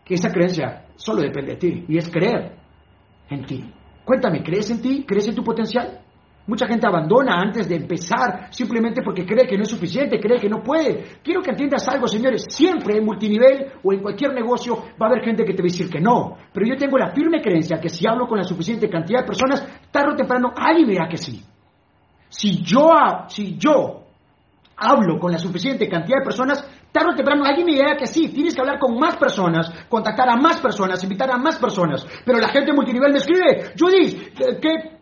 que 0.04 0.16
esa 0.16 0.30
creencia 0.30 0.86
solo 0.95 1.22
depende 1.22 1.54
de 1.54 1.57
ti, 1.57 1.86
y 1.88 1.98
es 1.98 2.10
creer 2.10 2.56
en 3.30 3.45
ti. 3.45 3.63
Cuéntame, 4.04 4.44
¿crees 4.44 4.69
en 4.69 4.81
ti? 4.81 5.04
¿Crees 5.07 5.27
en 5.27 5.36
tu 5.36 5.44
potencial? 5.44 6.01
Mucha 6.48 6.68
gente 6.68 6.86
abandona 6.86 7.42
antes 7.42 7.68
de 7.68 7.75
empezar 7.75 8.50
simplemente 8.51 9.01
porque 9.01 9.25
cree 9.25 9.48
que 9.48 9.57
no 9.57 9.63
es 9.63 9.69
suficiente, 9.69 10.19
cree 10.19 10.39
que 10.39 10.48
no 10.48 10.62
puede. 10.62 11.18
Quiero 11.24 11.42
que 11.42 11.50
entiendas 11.50 11.88
algo, 11.88 12.07
señores. 12.07 12.45
Siempre 12.50 12.98
en 12.98 13.06
multinivel 13.06 13.71
o 13.83 13.92
en 13.92 14.01
cualquier 14.01 14.31
negocio 14.31 14.75
va 15.01 15.07
a 15.07 15.10
haber 15.10 15.24
gente 15.24 15.44
que 15.44 15.54
te 15.54 15.63
va 15.63 15.66
a 15.66 15.71
decir 15.71 15.89
que 15.89 16.00
no. 16.00 16.38
Pero 16.54 16.68
yo 16.68 16.78
tengo 16.78 17.00
la 17.00 17.12
firme 17.12 17.42
creencia 17.42 17.80
que 17.80 17.89
si 17.89 18.07
hablo 18.07 18.28
con 18.28 18.38
la 18.38 18.44
suficiente 18.44 18.88
cantidad 18.88 19.21
de 19.21 19.25
personas, 19.25 19.68
tarde 19.89 20.13
o 20.13 20.16
temprano 20.16 20.54
alguien 20.56 20.88
dirá 20.88 21.07
que 21.07 21.18
sí. 21.18 21.44
Si 22.30 22.62
yo, 22.62 22.92
si 23.28 23.57
yo 23.57 24.05
hablo 24.77 25.19
con 25.19 25.31
la 25.31 25.38
suficiente 25.38 25.88
cantidad 25.88 26.19
de 26.19 26.25
personas, 26.25 26.68
tarde 26.92 27.12
o 27.13 27.16
temprano 27.16 27.45
alguien 27.45 27.66
me 27.66 27.74
dirá 27.74 27.95
que 27.95 28.07
sí, 28.07 28.30
tienes 28.30 28.56
que 28.56 28.62
hablar 28.62 28.80
con 28.80 28.98
más 28.98 29.16
personas, 29.18 29.72
contactar 29.89 30.30
a 30.30 30.36
más 30.36 30.60
personas, 30.60 31.04
invitar 31.04 31.31
a 31.31 31.38
más 31.38 31.57
personas. 31.57 32.06
Pero 32.25 32.39
la 32.39 32.50
gente 32.50 32.74
multinivel 32.74 33.12
me 33.12 33.18
escribe, 33.18 33.74
Judith, 33.77 34.33
¿qué, 34.62 34.95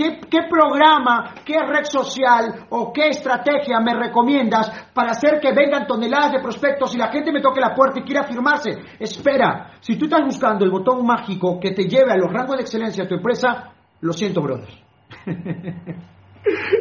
¿Qué, 0.00 0.48
programa, 0.48 1.34
qué 1.44 1.58
red 1.60 1.84
social 1.84 2.66
o 2.70 2.90
qué 2.90 3.08
estrategia 3.08 3.80
me 3.80 3.92
recomiendas 3.92 4.88
para 4.94 5.10
hacer 5.10 5.38
que 5.40 5.52
vengan 5.52 5.86
toneladas 5.86 6.32
de 6.32 6.40
prospectos 6.40 6.94
y 6.94 6.98
la 6.98 7.08
gente 7.08 7.30
me 7.30 7.42
toque 7.42 7.60
la 7.60 7.74
puerta 7.74 8.00
y 8.00 8.04
quiera 8.04 8.24
firmarse? 8.24 8.70
Espera, 8.98 9.72
si 9.80 9.98
tú 9.98 10.06
estás 10.06 10.24
buscando 10.24 10.64
el 10.64 10.70
botón 10.70 11.04
mágico 11.04 11.60
que 11.60 11.72
te 11.72 11.82
lleve 11.82 12.12
a 12.12 12.16
los 12.16 12.32
rangos 12.32 12.56
de 12.56 12.62
excelencia 12.62 13.04
de 13.04 13.10
tu 13.10 13.16
empresa, 13.16 13.74
lo 14.00 14.14
siento, 14.14 14.40
brother. 14.40 14.70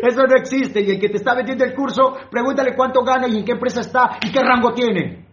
Eso 0.02 0.24
no 0.26 0.36
existe 0.36 0.82
y 0.82 0.92
el 0.92 1.00
que 1.00 1.10
te 1.10 1.18
está 1.18 1.36
vendiendo 1.36 1.66
el 1.66 1.74
curso, 1.74 2.16
pregúntale 2.30 2.76
cuánto 2.76 3.04
gana 3.04 3.28
y 3.28 3.38
en 3.38 3.46
qué 3.46 3.52
empresa 3.54 3.82
está 3.82 4.18
y 4.22 4.32
qué 4.32 4.42
rango 4.42 4.74
tiene. 4.74 5.26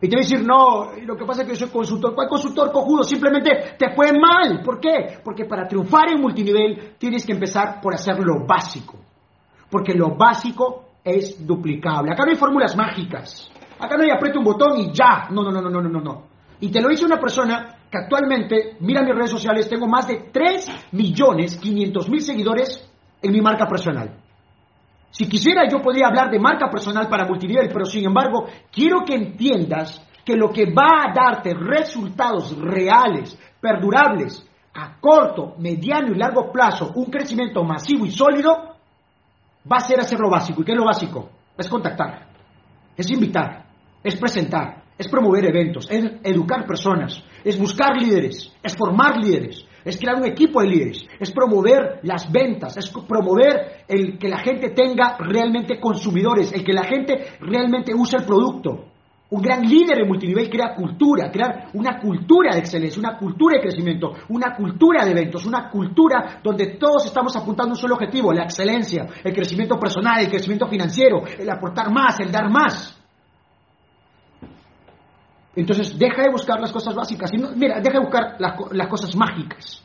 Y 0.00 0.08
te 0.08 0.16
va 0.16 0.20
a 0.20 0.22
decir, 0.22 0.44
no, 0.44 0.90
lo 1.02 1.16
que 1.16 1.24
pasa 1.24 1.42
es 1.42 1.48
que 1.48 1.54
yo 1.54 1.60
soy 1.60 1.72
consultor. 1.72 2.14
¿Cuál 2.14 2.28
consultor 2.28 2.70
cojudo? 2.70 3.04
Simplemente 3.04 3.74
te 3.78 3.94
fue 3.94 4.12
mal. 4.12 4.60
¿Por 4.62 4.78
qué? 4.78 5.18
Porque 5.24 5.46
para 5.46 5.66
triunfar 5.66 6.10
en 6.10 6.20
multinivel 6.20 6.94
tienes 6.98 7.24
que 7.24 7.32
empezar 7.32 7.80
por 7.80 7.94
hacer 7.94 8.18
lo 8.18 8.44
básico. 8.44 8.98
Porque 9.70 9.94
lo 9.94 10.14
básico 10.14 10.84
es 11.02 11.46
duplicable. 11.46 12.12
Acá 12.12 12.24
no 12.24 12.32
hay 12.32 12.36
fórmulas 12.36 12.76
mágicas. 12.76 13.50
Acá 13.78 13.96
no 13.96 14.02
hay 14.02 14.10
aprieta 14.10 14.38
un 14.38 14.44
botón 14.44 14.78
y 14.78 14.92
ya. 14.92 15.28
No, 15.30 15.42
no, 15.42 15.50
no, 15.50 15.62
no, 15.62 15.70
no, 15.70 15.88
no, 15.88 16.00
no. 16.00 16.22
Y 16.60 16.70
te 16.70 16.82
lo 16.82 16.90
dice 16.90 17.06
una 17.06 17.18
persona 17.18 17.83
que 17.90 17.98
actualmente, 17.98 18.76
mira 18.80 19.02
mis 19.02 19.14
redes 19.14 19.30
sociales, 19.30 19.68
tengo 19.68 19.86
más 19.86 20.06
de 20.08 20.30
3 20.32 20.90
millones 20.92 21.56
500 21.56 22.08
mil 22.08 22.20
seguidores 22.20 22.90
en 23.22 23.32
mi 23.32 23.40
marca 23.40 23.66
personal. 23.66 24.18
Si 25.10 25.28
quisiera 25.28 25.68
yo 25.68 25.80
podría 25.80 26.08
hablar 26.08 26.30
de 26.30 26.40
marca 26.40 26.68
personal 26.68 27.08
para 27.08 27.26
multinivel, 27.26 27.68
pero 27.72 27.84
sin 27.84 28.04
embargo 28.04 28.46
quiero 28.72 29.04
que 29.06 29.14
entiendas 29.14 30.04
que 30.24 30.36
lo 30.36 30.50
que 30.50 30.72
va 30.72 31.04
a 31.04 31.12
darte 31.14 31.54
resultados 31.54 32.56
reales, 32.58 33.38
perdurables, 33.60 34.44
a 34.74 34.98
corto, 34.98 35.54
mediano 35.58 36.12
y 36.12 36.18
largo 36.18 36.50
plazo, 36.50 36.92
un 36.96 37.06
crecimiento 37.06 37.62
masivo 37.62 38.06
y 38.06 38.10
sólido, 38.10 38.74
va 39.70 39.76
a 39.76 39.80
ser 39.80 40.00
hacer 40.00 40.18
lo 40.18 40.30
básico. 40.30 40.62
¿Y 40.62 40.64
qué 40.64 40.72
es 40.72 40.78
lo 40.78 40.84
básico? 40.84 41.30
Es 41.56 41.68
contactar, 41.68 42.26
es 42.96 43.10
invitar, 43.10 43.66
es 44.02 44.16
presentar, 44.16 44.83
es 44.96 45.08
promover 45.08 45.44
eventos, 45.46 45.90
es 45.90 46.04
educar 46.22 46.66
personas, 46.66 47.22
es 47.42 47.58
buscar 47.58 48.00
líderes, 48.00 48.52
es 48.62 48.76
formar 48.76 49.16
líderes, 49.16 49.64
es 49.84 49.98
crear 49.98 50.16
un 50.16 50.26
equipo 50.26 50.62
de 50.62 50.68
líderes, 50.68 51.06
es 51.18 51.30
promover 51.30 52.00
las 52.02 52.30
ventas, 52.30 52.76
es 52.76 52.90
promover 52.90 53.84
el 53.88 54.18
que 54.18 54.28
la 54.28 54.38
gente 54.38 54.70
tenga 54.70 55.16
realmente 55.18 55.78
consumidores, 55.78 56.52
el 56.52 56.64
que 56.64 56.72
la 56.72 56.84
gente 56.84 57.26
realmente 57.40 57.92
use 57.94 58.16
el 58.16 58.24
producto. 58.24 58.86
Un 59.30 59.42
gran 59.42 59.62
líder 59.62 59.98
de 59.98 60.04
multinivel 60.06 60.48
crea 60.48 60.74
cultura, 60.74 61.30
crear 61.30 61.70
una 61.72 61.98
cultura 61.98 62.52
de 62.52 62.60
excelencia, 62.60 63.00
una 63.00 63.18
cultura 63.18 63.56
de 63.56 63.62
crecimiento, 63.62 64.12
una 64.28 64.54
cultura 64.54 65.04
de 65.04 65.10
eventos, 65.10 65.44
una 65.44 65.68
cultura 65.70 66.40
donde 66.42 66.76
todos 66.78 67.06
estamos 67.06 67.34
apuntando 67.34 67.72
a 67.72 67.74
un 67.74 67.80
solo 67.80 67.94
objetivo, 67.94 68.32
la 68.32 68.44
excelencia, 68.44 69.06
el 69.24 69.34
crecimiento 69.34 69.76
personal, 69.78 70.20
el 70.20 70.30
crecimiento 70.30 70.68
financiero, 70.68 71.24
el 71.38 71.50
aportar 71.50 71.90
más, 71.90 72.20
el 72.20 72.30
dar 72.30 72.48
más. 72.48 72.93
Entonces, 75.56 75.98
deja 75.98 76.22
de 76.22 76.30
buscar 76.30 76.60
las 76.60 76.72
cosas 76.72 76.94
básicas. 76.94 77.32
Y 77.32 77.38
mira, 77.38 77.80
deja 77.80 77.98
de 77.98 78.04
buscar 78.04 78.36
las, 78.38 78.54
las, 78.72 78.88
cosas 78.88 79.14
mágicas. 79.14 79.82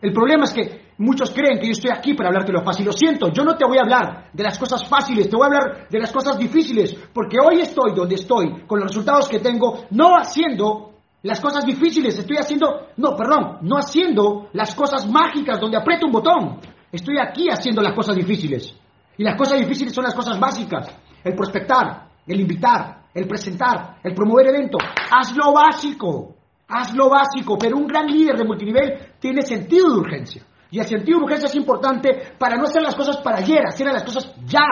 El 0.00 0.12
problema 0.12 0.44
es 0.44 0.52
que 0.52 0.86
muchos 0.98 1.30
creen 1.30 1.58
que 1.58 1.66
yo 1.66 1.72
estoy 1.72 1.90
aquí 1.90 2.14
para 2.14 2.28
hablarte 2.28 2.52
lo 2.52 2.62
fácil. 2.62 2.86
Lo 2.86 2.92
siento, 2.92 3.32
yo 3.32 3.44
no 3.44 3.56
te 3.56 3.64
voy 3.64 3.78
a 3.78 3.82
hablar 3.82 4.30
de 4.32 4.42
las 4.42 4.58
cosas 4.58 4.86
fáciles, 4.86 5.28
te 5.28 5.36
voy 5.36 5.44
a 5.44 5.46
hablar 5.46 5.88
de 5.88 5.98
las 5.98 6.12
cosas 6.12 6.38
difíciles. 6.38 6.94
Porque 7.12 7.38
hoy 7.38 7.60
estoy 7.60 7.94
donde 7.94 8.16
estoy, 8.16 8.64
con 8.66 8.80
los 8.80 8.88
resultados 8.88 9.28
que 9.28 9.38
tengo, 9.38 9.86
no 9.90 10.16
haciendo 10.16 10.92
las 11.22 11.40
cosas 11.40 11.64
difíciles, 11.64 12.18
estoy 12.18 12.36
haciendo, 12.36 12.88
no, 12.96 13.16
perdón, 13.16 13.58
no 13.62 13.76
haciendo 13.76 14.48
las 14.52 14.74
cosas 14.74 15.08
mágicas 15.08 15.60
donde 15.60 15.76
aprieto 15.76 16.06
un 16.06 16.12
botón. 16.12 16.60
Estoy 16.92 17.16
aquí 17.18 17.48
haciendo 17.50 17.82
las 17.82 17.94
cosas 17.94 18.16
difíciles. 18.16 18.74
Y 19.18 19.24
las 19.24 19.36
cosas 19.36 19.58
difíciles 19.58 19.94
son 19.94 20.04
las 20.04 20.14
cosas 20.14 20.38
básicas. 20.38 20.88
El 21.24 21.34
prospectar, 21.34 22.06
el 22.26 22.40
invitar, 22.40 22.95
el 23.16 23.26
presentar, 23.26 23.96
el 24.04 24.14
promover 24.14 24.48
eventos. 24.48 24.82
Haz 25.10 25.34
lo 25.34 25.54
básico, 25.54 26.34
haz 26.68 26.94
lo 26.94 27.08
básico, 27.08 27.56
pero 27.58 27.78
un 27.78 27.86
gran 27.86 28.06
líder 28.06 28.36
de 28.36 28.44
multinivel 28.44 29.14
tiene 29.18 29.40
sentido 29.40 29.88
de 29.88 30.00
urgencia. 30.00 30.42
Y 30.70 30.78
el 30.78 30.86
sentido 30.86 31.18
de 31.18 31.24
urgencia 31.24 31.46
es 31.46 31.54
importante 31.54 32.34
para 32.38 32.56
no 32.56 32.64
hacer 32.64 32.82
las 32.82 32.94
cosas 32.94 33.16
para 33.18 33.38
ayer, 33.38 33.66
hacer 33.66 33.86
las 33.86 34.04
cosas 34.04 34.34
ya, 34.44 34.66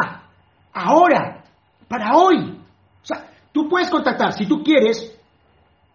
ahora, 0.75 1.43
para 1.89 2.15
hoy. 2.17 2.61
O 3.03 3.07
sea, 3.07 3.31
tú 3.51 3.67
puedes 3.67 3.89
contactar, 3.89 4.35
si 4.35 4.47
tú 4.47 4.63
quieres, 4.63 5.14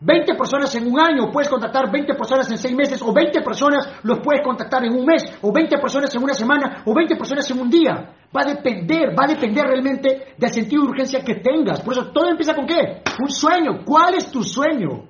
20 0.01 0.35
personas 0.35 0.73
en 0.75 0.87
un 0.87 0.97
año, 0.97 1.29
puedes 1.29 1.49
contactar 1.49 1.91
20 1.91 2.13
personas 2.13 2.49
en 2.49 2.57
6 2.57 2.75
meses, 2.75 3.01
o 3.01 3.11
20 3.11 3.41
personas 3.41 3.99
los 4.03 4.19
puedes 4.19 4.41
contactar 4.41 4.85
en 4.85 4.93
un 4.93 5.05
mes, 5.05 5.23
o 5.41 5.51
20 5.51 5.77
personas 5.77 6.13
en 6.15 6.23
una 6.23 6.33
semana, 6.33 6.83
o 6.85 6.93
20 6.93 7.17
personas 7.17 7.49
en 7.51 7.59
un 7.59 7.69
día. 7.69 8.15
Va 8.35 8.41
a 8.41 8.53
depender, 8.53 9.09
va 9.09 9.25
a 9.25 9.27
depender 9.27 9.65
realmente 9.65 10.35
del 10.37 10.49
sentido 10.51 10.83
de 10.83 10.89
urgencia 10.89 11.21
que 11.21 11.35
tengas. 11.35 11.81
Por 11.81 11.93
eso 11.93 12.11
todo 12.11 12.29
empieza 12.29 12.55
con 12.55 12.65
qué? 12.65 13.01
Un 13.21 13.29
sueño. 13.29 13.83
¿Cuál 13.83 14.15
es 14.15 14.31
tu 14.31 14.41
sueño 14.41 15.03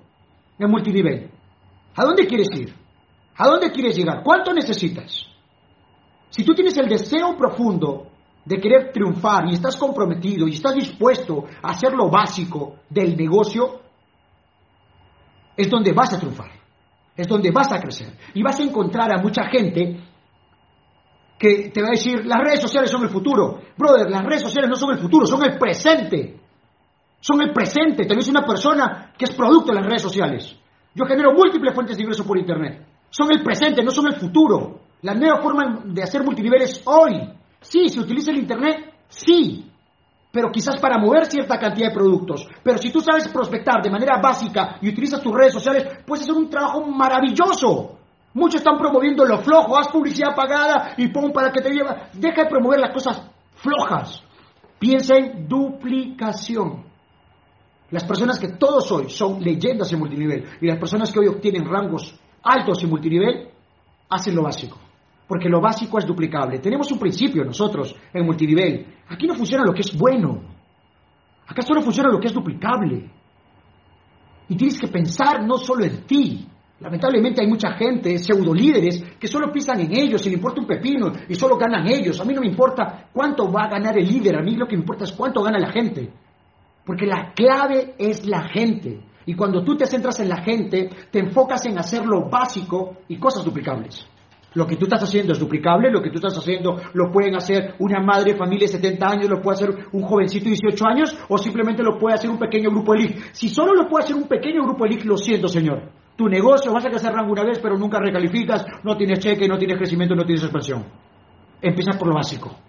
en 0.57 0.71
multinivel? 0.71 1.29
¿A 1.95 2.03
dónde 2.03 2.25
quieres 2.25 2.47
ir? 2.55 2.73
¿A 3.37 3.47
dónde 3.47 3.71
quieres 3.71 3.95
llegar? 3.95 4.23
¿Cuánto 4.23 4.53
necesitas? 4.53 5.25
Si 6.29 6.43
tú 6.43 6.53
tienes 6.55 6.75
el 6.77 6.87
deseo 6.87 7.37
profundo 7.37 8.07
de 8.43 8.59
querer 8.59 8.91
triunfar 8.91 9.47
y 9.47 9.53
estás 9.53 9.77
comprometido 9.77 10.47
y 10.47 10.53
estás 10.53 10.73
dispuesto 10.73 11.45
a 11.61 11.69
hacer 11.69 11.93
lo 11.93 12.09
básico 12.09 12.77
del 12.89 13.15
negocio, 13.15 13.78
es 15.59 15.69
donde 15.69 15.91
vas 15.91 16.13
a 16.13 16.17
triunfar, 16.17 16.51
es 17.17 17.27
donde 17.27 17.51
vas 17.51 17.69
a 17.73 17.81
crecer. 17.81 18.17
Y 18.33 18.41
vas 18.41 18.57
a 18.61 18.63
encontrar 18.63 19.11
a 19.11 19.21
mucha 19.21 19.43
gente 19.49 19.99
que 21.37 21.69
te 21.69 21.81
va 21.81 21.89
a 21.89 21.91
decir, 21.91 22.25
las 22.25 22.39
redes 22.41 22.61
sociales 22.61 22.89
son 22.89 23.03
el 23.03 23.09
futuro. 23.09 23.59
Brother, 23.77 24.09
las 24.09 24.23
redes 24.23 24.43
sociales 24.43 24.69
no 24.69 24.77
son 24.77 24.91
el 24.91 24.99
futuro, 24.99 25.25
son 25.25 25.43
el 25.43 25.57
presente. 25.57 26.39
Son 27.19 27.41
el 27.41 27.51
presente. 27.51 28.05
Tenés 28.05 28.29
una 28.29 28.45
persona 28.45 29.11
que 29.17 29.25
es 29.25 29.35
producto 29.35 29.73
de 29.73 29.79
las 29.81 29.85
redes 29.85 30.01
sociales. 30.01 30.55
Yo 30.95 31.05
genero 31.05 31.33
múltiples 31.33 31.73
fuentes 31.73 31.97
de 31.97 32.03
ingreso 32.03 32.25
por 32.25 32.37
Internet. 32.37 32.85
Son 33.09 33.29
el 33.29 33.43
presente, 33.43 33.83
no 33.83 33.91
son 33.91 34.05
el 34.13 34.17
futuro. 34.17 34.79
La 35.01 35.13
nueva 35.13 35.41
forma 35.41 35.81
de 35.83 36.03
hacer 36.03 36.23
multinivel 36.23 36.61
es 36.61 36.81
hoy. 36.85 37.19
Sí, 37.59 37.89
se 37.89 37.99
utiliza 37.99 38.31
el 38.31 38.37
Internet, 38.37 38.93
sí 39.09 39.68
pero 40.31 40.51
quizás 40.51 40.79
para 40.79 40.97
mover 40.97 41.25
cierta 41.25 41.57
cantidad 41.57 41.89
de 41.89 41.93
productos. 41.93 42.47
Pero 42.63 42.77
si 42.77 42.91
tú 42.91 43.01
sabes 43.01 43.27
prospectar 43.29 43.81
de 43.81 43.89
manera 43.89 44.19
básica 44.21 44.77
y 44.81 44.89
utilizas 44.89 45.21
tus 45.21 45.33
redes 45.33 45.53
sociales, 45.53 45.87
puedes 46.05 46.23
hacer 46.23 46.35
un 46.35 46.49
trabajo 46.49 46.85
maravilloso. 46.85 47.97
Muchos 48.33 48.61
están 48.61 48.77
promoviendo 48.77 49.25
lo 49.25 49.39
flojo, 49.39 49.77
haz 49.77 49.87
publicidad 49.87 50.35
pagada 50.35 50.93
y 50.97 51.07
pon 51.07 51.31
para 51.31 51.51
que 51.51 51.61
te 51.61 51.71
lleva. 51.71 52.09
Deja 52.13 52.43
de 52.43 52.49
promover 52.49 52.79
las 52.79 52.93
cosas 52.93 53.21
flojas. 53.55 54.23
Piensa 54.77 55.15
en 55.15 55.47
duplicación. 55.47 56.85
Las 57.89 58.03
personas 58.03 58.37
que 58.37 58.49
todos 58.49 58.91
hoy 58.91 59.09
son 59.09 59.41
leyendas 59.41 59.91
en 59.91 59.99
multinivel 59.99 60.45
y 60.61 60.67
las 60.67 60.77
personas 60.77 61.11
que 61.11 61.19
hoy 61.19 61.27
obtienen 61.27 61.65
rangos 61.65 62.17
altos 62.43 62.83
en 62.83 62.89
multinivel 62.89 63.49
hacen 64.09 64.35
lo 64.35 64.43
básico 64.43 64.77
porque 65.29 65.47
lo 65.47 65.61
básico 65.61 65.99
es 65.99 66.07
duplicable. 66.07 66.57
Tenemos 66.57 66.91
un 66.91 66.97
principio 66.97 67.45
nosotros 67.45 67.95
en 68.11 68.25
multinivel. 68.25 68.83
Aquí 69.09 69.27
no 69.27 69.35
funciona 69.35 69.63
lo 69.63 69.73
que 69.73 69.81
es 69.81 69.95
bueno. 69.95 70.41
Acá 71.45 71.61
solo 71.61 71.83
funciona 71.83 72.09
lo 72.09 72.19
que 72.19 72.25
es 72.25 72.33
duplicable. 72.33 73.11
Y 74.47 74.55
tienes 74.55 74.79
que 74.79 74.87
pensar 74.87 75.45
no 75.45 75.57
solo 75.57 75.85
en 75.85 76.01
ti. 76.07 76.47
Lamentablemente 76.79 77.43
hay 77.43 77.47
mucha 77.47 77.73
gente, 77.73 78.17
pseudo 78.17 78.55
líderes, 78.55 79.03
que 79.19 79.27
solo 79.27 79.51
piensan 79.51 79.79
en 79.81 79.95
ellos 79.95 80.25
y 80.25 80.29
le 80.29 80.35
importa 80.37 80.61
un 80.61 80.67
pepino 80.67 81.11
y 81.27 81.35
solo 81.35 81.57
ganan 81.57 81.87
ellos. 81.87 82.19
A 82.19 82.25
mí 82.25 82.33
no 82.33 82.41
me 82.41 82.47
importa 82.47 83.09
cuánto 83.13 83.51
va 83.51 83.65
a 83.65 83.69
ganar 83.69 83.99
el 83.99 84.07
líder, 84.07 84.35
a 84.35 84.41
mí 84.41 84.55
lo 84.55 84.65
que 84.65 84.75
me 84.75 84.81
importa 84.81 85.03
es 85.03 85.11
cuánto 85.11 85.43
gana 85.43 85.59
la 85.59 85.71
gente. 85.71 86.11
Porque 86.83 87.05
la 87.05 87.33
clave 87.35 87.93
es 87.99 88.25
la 88.25 88.49
gente. 88.49 88.99
Y 89.27 89.35
cuando 89.35 89.63
tú 89.63 89.77
te 89.77 89.85
centras 89.85 90.19
en 90.21 90.29
la 90.29 90.41
gente, 90.41 90.89
te 91.11 91.19
enfocas 91.19 91.67
en 91.67 91.77
hacer 91.77 92.03
lo 92.03 92.27
básico 92.27 92.97
y 93.07 93.19
cosas 93.19 93.45
duplicables. 93.45 94.07
Lo 94.53 94.65
que 94.65 94.75
tú 94.75 94.85
estás 94.85 95.03
haciendo 95.03 95.33
es 95.33 95.39
duplicable, 95.39 95.91
lo 95.91 96.01
que 96.01 96.09
tú 96.09 96.15
estás 96.15 96.37
haciendo 96.37 96.77
lo 96.93 97.11
pueden 97.11 97.35
hacer 97.35 97.75
una 97.79 97.99
madre 97.99 98.35
familia 98.35 98.67
de 98.67 98.73
70 98.73 99.07
años, 99.07 99.29
lo 99.29 99.41
puede 99.41 99.55
hacer 99.55 99.69
un 99.91 100.01
jovencito 100.01 100.45
de 100.45 100.51
18 100.51 100.87
años 100.87 101.17
o 101.27 101.37
simplemente 101.37 101.83
lo 101.83 101.97
puede 101.97 102.15
hacer 102.15 102.29
un 102.29 102.39
pequeño 102.39 102.71
grupo 102.71 102.93
de. 102.93 103.15
Si 103.31 103.49
solo 103.49 103.73
lo 103.73 103.87
puede 103.87 104.05
hacer 104.05 104.15
un 104.15 104.27
pequeño 104.27 104.63
grupo 104.63 104.85
de 104.85 105.03
lo 105.03 105.17
siento 105.17 105.47
señor. 105.47 105.91
Tu 106.15 106.27
negocio 106.27 106.73
vas 106.73 106.85
a 106.85 106.89
crecer 106.89 107.13
rango 107.13 107.31
una 107.31 107.43
vez 107.43 107.59
pero 107.59 107.77
nunca 107.77 107.99
recalificas, 107.99 108.65
no 108.83 108.97
tienes 108.97 109.19
cheque, 109.19 109.47
no 109.47 109.57
tienes 109.57 109.77
crecimiento, 109.77 110.15
no 110.15 110.25
tienes 110.25 110.43
expansión. 110.43 110.83
Empieza 111.61 111.97
por 111.97 112.07
lo 112.07 112.15
básico. 112.15 112.68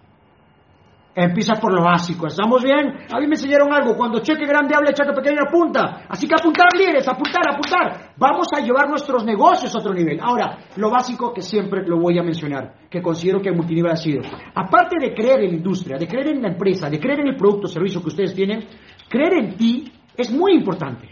Empieza 1.14 1.54
por 1.54 1.72
lo 1.72 1.82
básico. 1.82 2.28
¿Estamos 2.28 2.62
bien? 2.62 2.86
A 3.12 3.18
mí 3.18 3.26
me 3.26 3.34
enseñaron 3.34 3.72
algo. 3.72 3.96
Cuando 3.96 4.20
cheque 4.20 4.46
grande 4.46 4.74
habla, 4.76 4.92
cheque 4.92 5.12
pequeño 5.12 5.40
apunta. 5.46 6.04
Así 6.08 6.28
que 6.28 6.34
apuntar 6.38 6.68
líderes, 6.78 7.06
apuntar, 7.08 7.42
apuntar. 7.50 8.12
Vamos 8.16 8.46
a 8.56 8.60
llevar 8.60 8.88
nuestros 8.88 9.24
negocios 9.24 9.74
a 9.74 9.78
otro 9.78 9.92
nivel. 9.92 10.20
Ahora, 10.20 10.58
lo 10.76 10.88
básico 10.88 11.32
que 11.32 11.42
siempre 11.42 11.82
lo 11.84 11.98
voy 11.98 12.18
a 12.18 12.22
mencionar, 12.22 12.74
que 12.88 13.02
considero 13.02 13.40
que 13.40 13.48
el 13.48 13.56
multinivel 13.56 13.90
ha 13.90 13.96
sido. 13.96 14.22
Aparte 14.54 14.96
de 15.00 15.12
creer 15.12 15.40
en 15.40 15.50
la 15.50 15.56
industria, 15.56 15.98
de 15.98 16.06
creer 16.06 16.28
en 16.28 16.42
la 16.42 16.48
empresa, 16.48 16.88
de 16.88 17.00
creer 17.00 17.20
en 17.20 17.28
el 17.28 17.36
producto 17.36 17.66
o 17.66 17.68
servicio 17.68 18.00
que 18.00 18.08
ustedes 18.08 18.34
tienen, 18.34 18.68
creer 19.08 19.34
en 19.34 19.56
ti 19.56 19.92
es 20.16 20.30
muy 20.30 20.54
importante. 20.54 21.08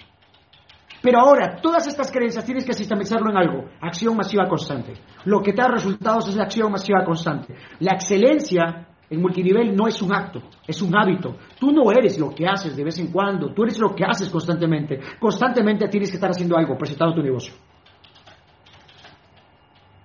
Pero 1.03 1.21
ahora, 1.21 1.57
todas 1.61 1.87
estas 1.87 2.11
creencias 2.11 2.45
tienes 2.45 2.65
que 2.65 2.73
sistematizarlo 2.73 3.31
en 3.31 3.37
algo. 3.37 3.65
Acción 3.81 4.17
masiva 4.17 4.49
constante. 4.49 4.95
Lo 5.25 5.41
que 5.41 5.53
te 5.53 5.63
da 5.63 5.69
resultados 5.69 6.29
es 6.29 6.37
la 6.37 6.45
acción 6.45 6.71
masiva 6.73 7.05
constante. 7.05 7.55
La 7.81 7.93
excelencia 7.93 8.89
el 9.11 9.19
multinivel 9.19 9.75
no 9.75 9.89
es 9.89 10.03
un 10.03 10.13
acto, 10.13 10.43
es 10.67 10.83
un 10.83 10.95
hábito. 10.97 11.37
Tú 11.59 11.73
no 11.73 11.91
eres 11.91 12.19
lo 12.19 12.31
que 12.35 12.47
haces 12.47 12.77
de 12.77 12.85
vez 12.85 12.99
en 12.99 13.11
cuando, 13.11 13.53
tú 13.55 13.63
eres 13.63 13.79
lo 13.79 13.95
que 13.95 14.05
haces 14.05 14.29
constantemente. 14.29 15.01
Constantemente 15.19 15.89
tienes 15.89 16.11
que 16.11 16.17
estar 16.17 16.31
haciendo 16.31 16.57
algo, 16.57 16.77
presentando 16.77 17.15
tu 17.15 17.23
negocio. 17.23 17.55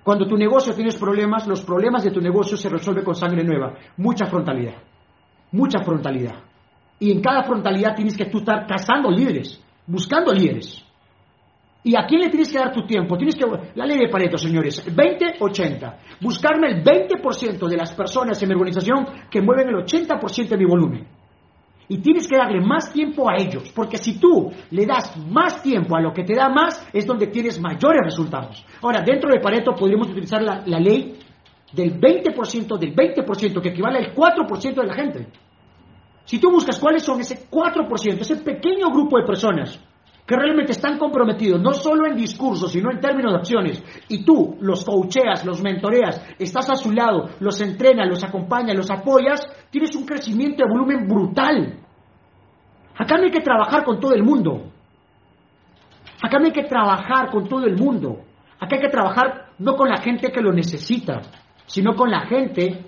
Cuando 0.03 0.25
tu 0.25 0.35
negocio 0.35 0.73
tienes 0.73 0.97
problemas, 0.97 1.47
los 1.47 1.63
problemas 1.63 2.03
de 2.03 2.11
tu 2.11 2.19
negocio 2.19 2.57
se 2.57 2.69
resuelven 2.69 3.05
con 3.05 3.15
sangre 3.15 3.43
nueva. 3.43 3.73
Mucha 3.97 4.25
frontalidad. 4.25 4.75
Mucha 5.51 5.81
frontalidad. 5.83 6.35
Y 6.99 7.11
en 7.11 7.21
cada 7.21 7.43
frontalidad 7.43 7.95
tienes 7.95 8.17
que 8.17 8.25
tú 8.25 8.39
estar 8.39 8.65
cazando 8.67 9.09
líderes, 9.09 9.61
buscando 9.87 10.33
líderes. 10.33 10.82
¿Y 11.85 11.97
a 11.97 12.05
quién 12.05 12.21
le 12.21 12.29
tienes 12.29 12.49
que 12.49 12.57
dar 12.57 12.71
tu 12.71 12.85
tiempo? 12.85 13.17
Tienes 13.17 13.35
que 13.35 13.45
la 13.75 13.85
ley 13.85 13.97
de 13.97 14.07
Pareto, 14.07 14.37
señores, 14.37 14.85
20-80. 14.87 15.97
Buscarme 16.21 16.69
el 16.69 16.83
20% 16.83 17.67
de 17.67 17.77
las 17.77 17.93
personas 17.93 18.41
en 18.41 18.49
mi 18.49 18.55
organización 18.55 19.05
que 19.29 19.41
mueven 19.41 19.67
el 19.67 19.75
80% 19.75 20.47
de 20.47 20.57
mi 20.57 20.65
volumen. 20.65 21.07
Y 21.89 21.97
tienes 21.97 22.25
que 22.25 22.37
darle 22.37 22.61
más 22.61 22.93
tiempo 22.93 23.29
a 23.29 23.35
ellos, 23.35 23.69
porque 23.75 23.97
si 23.97 24.17
tú 24.17 24.49
le 24.71 24.85
das 24.85 25.17
más 25.27 25.61
tiempo 25.61 25.97
a 25.97 26.01
lo 26.01 26.13
que 26.13 26.23
te 26.23 26.33
da 26.33 26.47
más, 26.47 26.87
es 26.93 27.05
donde 27.05 27.27
tienes 27.27 27.59
mayores 27.59 28.01
resultados. 28.05 28.65
Ahora, 28.81 29.01
dentro 29.01 29.29
de 29.29 29.41
Pareto 29.41 29.73
podríamos 29.75 30.09
utilizar 30.09 30.41
la, 30.41 30.63
la 30.65 30.79
ley 30.79 31.19
del 31.73 31.99
20%, 31.99 32.77
del 32.77 32.95
20%, 32.95 33.61
que 33.61 33.69
equivale 33.69 33.99
al 33.99 34.15
4% 34.15 34.73
de 34.73 34.87
la 34.87 34.93
gente. 34.93 35.27
Si 36.23 36.39
tú 36.39 36.49
buscas 36.49 36.79
cuáles 36.79 37.03
son 37.03 37.19
ese 37.19 37.49
4%, 37.49 38.21
ese 38.21 38.37
pequeño 38.37 38.87
grupo 38.89 39.17
de 39.17 39.25
personas 39.25 39.77
que 40.25 40.35
realmente 40.35 40.71
están 40.71 40.97
comprometidos, 40.97 41.61
no 41.61 41.73
solo 41.73 42.07
en 42.07 42.15
discursos, 42.15 42.71
sino 42.71 42.91
en 42.91 42.99
términos 42.99 43.33
de 43.33 43.39
acciones, 43.39 43.83
y 44.07 44.23
tú 44.23 44.57
los 44.61 44.85
coacheas, 44.85 45.45
los 45.45 45.61
mentoreas, 45.61 46.25
estás 46.39 46.69
a 46.69 46.75
su 46.75 46.91
lado, 46.91 47.29
los 47.39 47.59
entrenas, 47.59 48.07
los 48.07 48.23
acompañas, 48.23 48.75
los 48.75 48.89
apoyas, 48.89 49.45
tienes 49.69 49.95
un 49.95 50.05
crecimiento 50.05 50.63
de 50.63 50.69
volumen 50.69 51.07
brutal. 51.07 51.79
Acá 52.97 53.17
no 53.17 53.23
hay 53.23 53.31
que 53.31 53.41
trabajar 53.41 53.83
con 53.83 53.99
todo 53.99 54.13
el 54.13 54.23
mundo. 54.23 54.71
Acá 56.21 56.39
no 56.39 56.45
hay 56.45 56.53
que 56.53 56.63
trabajar 56.63 57.29
con 57.29 57.49
todo 57.49 57.65
el 57.65 57.75
mundo. 57.75 58.21
Acá 58.59 58.77
hay 58.77 58.81
que 58.81 58.89
trabajar 58.89 59.49
no 59.59 59.75
con 59.75 59.89
la 59.89 59.97
gente 59.97 60.31
que 60.31 60.41
lo 60.41 60.53
necesita, 60.53 61.21
sino 61.65 61.95
con 61.95 62.09
la 62.09 62.21
gente 62.27 62.85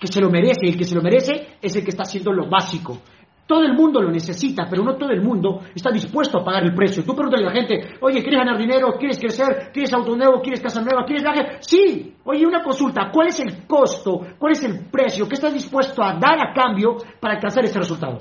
que 0.00 0.06
se 0.06 0.20
lo 0.20 0.30
merece. 0.30 0.60
Y 0.62 0.70
el 0.70 0.78
que 0.78 0.84
se 0.84 0.94
lo 0.94 1.02
merece 1.02 1.58
es 1.60 1.76
el 1.76 1.84
que 1.84 1.90
está 1.90 2.04
haciendo 2.04 2.32
lo 2.32 2.48
básico. 2.48 3.02
Todo 3.48 3.62
el 3.62 3.72
mundo 3.72 4.02
lo 4.02 4.10
necesita, 4.10 4.66
pero 4.68 4.84
no 4.84 4.96
todo 4.96 5.08
el 5.08 5.22
mundo 5.22 5.62
está 5.74 5.90
dispuesto 5.90 6.38
a 6.38 6.44
pagar 6.44 6.64
el 6.64 6.74
precio. 6.74 7.02
Tú 7.02 7.14
preguntas 7.14 7.40
a 7.40 7.44
la 7.44 7.50
gente, 7.50 7.96
oye, 8.02 8.20
¿quieres 8.20 8.40
ganar 8.40 8.58
dinero? 8.58 8.92
¿Quieres 8.98 9.18
crecer? 9.18 9.70
¿Quieres 9.72 9.90
auto 9.94 10.14
nuevo? 10.14 10.42
¿Quieres 10.42 10.60
casa 10.60 10.82
nueva? 10.82 11.06
¿Quieres 11.06 11.22
viaje? 11.22 11.56
Sí. 11.60 12.14
Oye, 12.24 12.46
una 12.46 12.62
consulta. 12.62 13.10
¿Cuál 13.10 13.28
es 13.28 13.40
el 13.40 13.66
costo? 13.66 14.20
¿Cuál 14.38 14.52
es 14.52 14.62
el 14.64 14.90
precio? 14.90 15.26
¿Qué 15.26 15.36
estás 15.36 15.54
dispuesto 15.54 16.02
a 16.02 16.18
dar 16.18 16.38
a 16.38 16.52
cambio 16.52 16.98
para 17.18 17.36
alcanzar 17.36 17.64
este 17.64 17.78
resultado? 17.78 18.18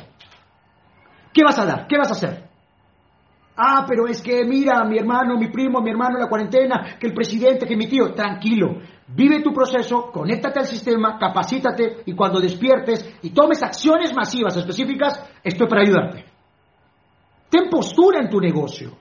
¿Qué 1.34 1.44
vas 1.44 1.60
a 1.60 1.66
dar? 1.66 1.88
¿Qué 1.88 1.98
vas 1.98 2.08
a 2.08 2.14
hacer? 2.14 2.47
Ah, 3.60 3.86
pero 3.88 4.08
es 4.08 4.22
que 4.22 4.46
mira, 4.46 4.84
mi 4.84 5.00
hermano, 5.00 5.36
mi 5.36 5.48
primo, 5.48 5.82
mi 5.82 5.90
hermano 5.90 6.20
la 6.20 6.30
cuarentena, 6.30 6.96
que 7.00 7.08
el 7.08 7.14
presidente, 7.14 7.66
que 7.66 7.76
mi 7.76 7.88
tío, 7.88 8.14
tranquilo. 8.14 8.82
Vive 9.08 9.42
tu 9.42 9.52
proceso, 9.52 10.12
conéctate 10.12 10.60
al 10.60 10.68
sistema, 10.68 11.18
capacítate 11.18 12.04
y 12.06 12.14
cuando 12.14 12.40
despiertes 12.40 13.18
y 13.24 13.32
tomes 13.32 13.64
acciones 13.64 14.14
masivas 14.14 14.56
específicas, 14.58 15.28
estoy 15.44 15.68
para 15.68 15.82
ayudarte. 15.82 16.26
Ten 17.50 17.68
postura 17.68 18.20
en 18.20 18.30
tu 18.30 18.40
negocio. 18.40 18.96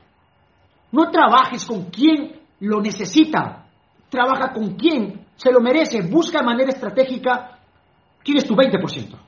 No 0.92 1.10
trabajes 1.10 1.66
con 1.66 1.90
quien 1.90 2.40
lo 2.60 2.80
necesita. 2.80 3.66
Trabaja 4.08 4.54
con 4.54 4.74
quien 4.76 5.26
se 5.34 5.52
lo 5.52 5.60
merece. 5.60 6.00
Busca 6.00 6.38
de 6.38 6.46
manera 6.46 6.70
estratégica 6.70 7.58
quién 8.24 8.38
es 8.38 8.46
tu 8.46 8.54
20%. 8.54 9.18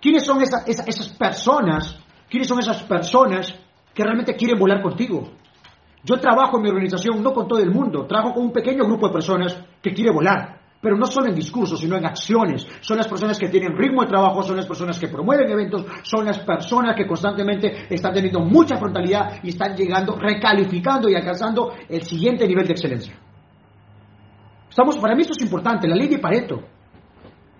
¿Quiénes 0.00 0.24
son 0.24 0.40
esas 0.42 1.08
personas? 1.10 1.96
¿Quiénes 2.28 2.48
son 2.48 2.58
esas 2.58 2.82
personas 2.82 3.54
que 3.98 4.04
realmente 4.04 4.36
quieren 4.36 4.56
volar 4.56 4.80
contigo. 4.80 5.28
Yo 6.04 6.20
trabajo 6.20 6.56
en 6.56 6.62
mi 6.62 6.68
organización 6.68 7.20
no 7.20 7.32
con 7.32 7.48
todo 7.48 7.58
el 7.58 7.72
mundo, 7.72 8.06
trabajo 8.06 8.34
con 8.34 8.44
un 8.44 8.52
pequeño 8.52 8.84
grupo 8.84 9.08
de 9.08 9.12
personas 9.12 9.60
que 9.82 9.92
quiere 9.92 10.12
volar, 10.12 10.60
pero 10.80 10.96
no 10.96 11.04
solo 11.06 11.26
en 11.26 11.34
discursos, 11.34 11.80
sino 11.80 11.96
en 11.96 12.06
acciones. 12.06 12.64
Son 12.80 12.96
las 12.96 13.08
personas 13.08 13.36
que 13.36 13.48
tienen 13.48 13.76
ritmo 13.76 14.02
de 14.02 14.08
trabajo, 14.08 14.44
son 14.44 14.56
las 14.56 14.66
personas 14.66 15.00
que 15.00 15.08
promueven 15.08 15.50
eventos, 15.50 15.84
son 16.04 16.24
las 16.26 16.38
personas 16.38 16.94
que 16.94 17.08
constantemente 17.08 17.92
están 17.92 18.14
teniendo 18.14 18.38
mucha 18.38 18.76
frontalidad 18.76 19.40
y 19.42 19.48
están 19.48 19.74
llegando, 19.74 20.14
recalificando 20.14 21.08
y 21.08 21.16
alcanzando 21.16 21.72
el 21.88 22.02
siguiente 22.02 22.46
nivel 22.46 22.68
de 22.68 22.74
excelencia. 22.74 23.18
Estamos, 24.70 24.96
para 24.98 25.16
mí 25.16 25.22
esto 25.22 25.34
es 25.36 25.42
importante, 25.42 25.88
la 25.88 25.96
ley 25.96 26.06
de 26.06 26.20
Pareto. 26.20 26.62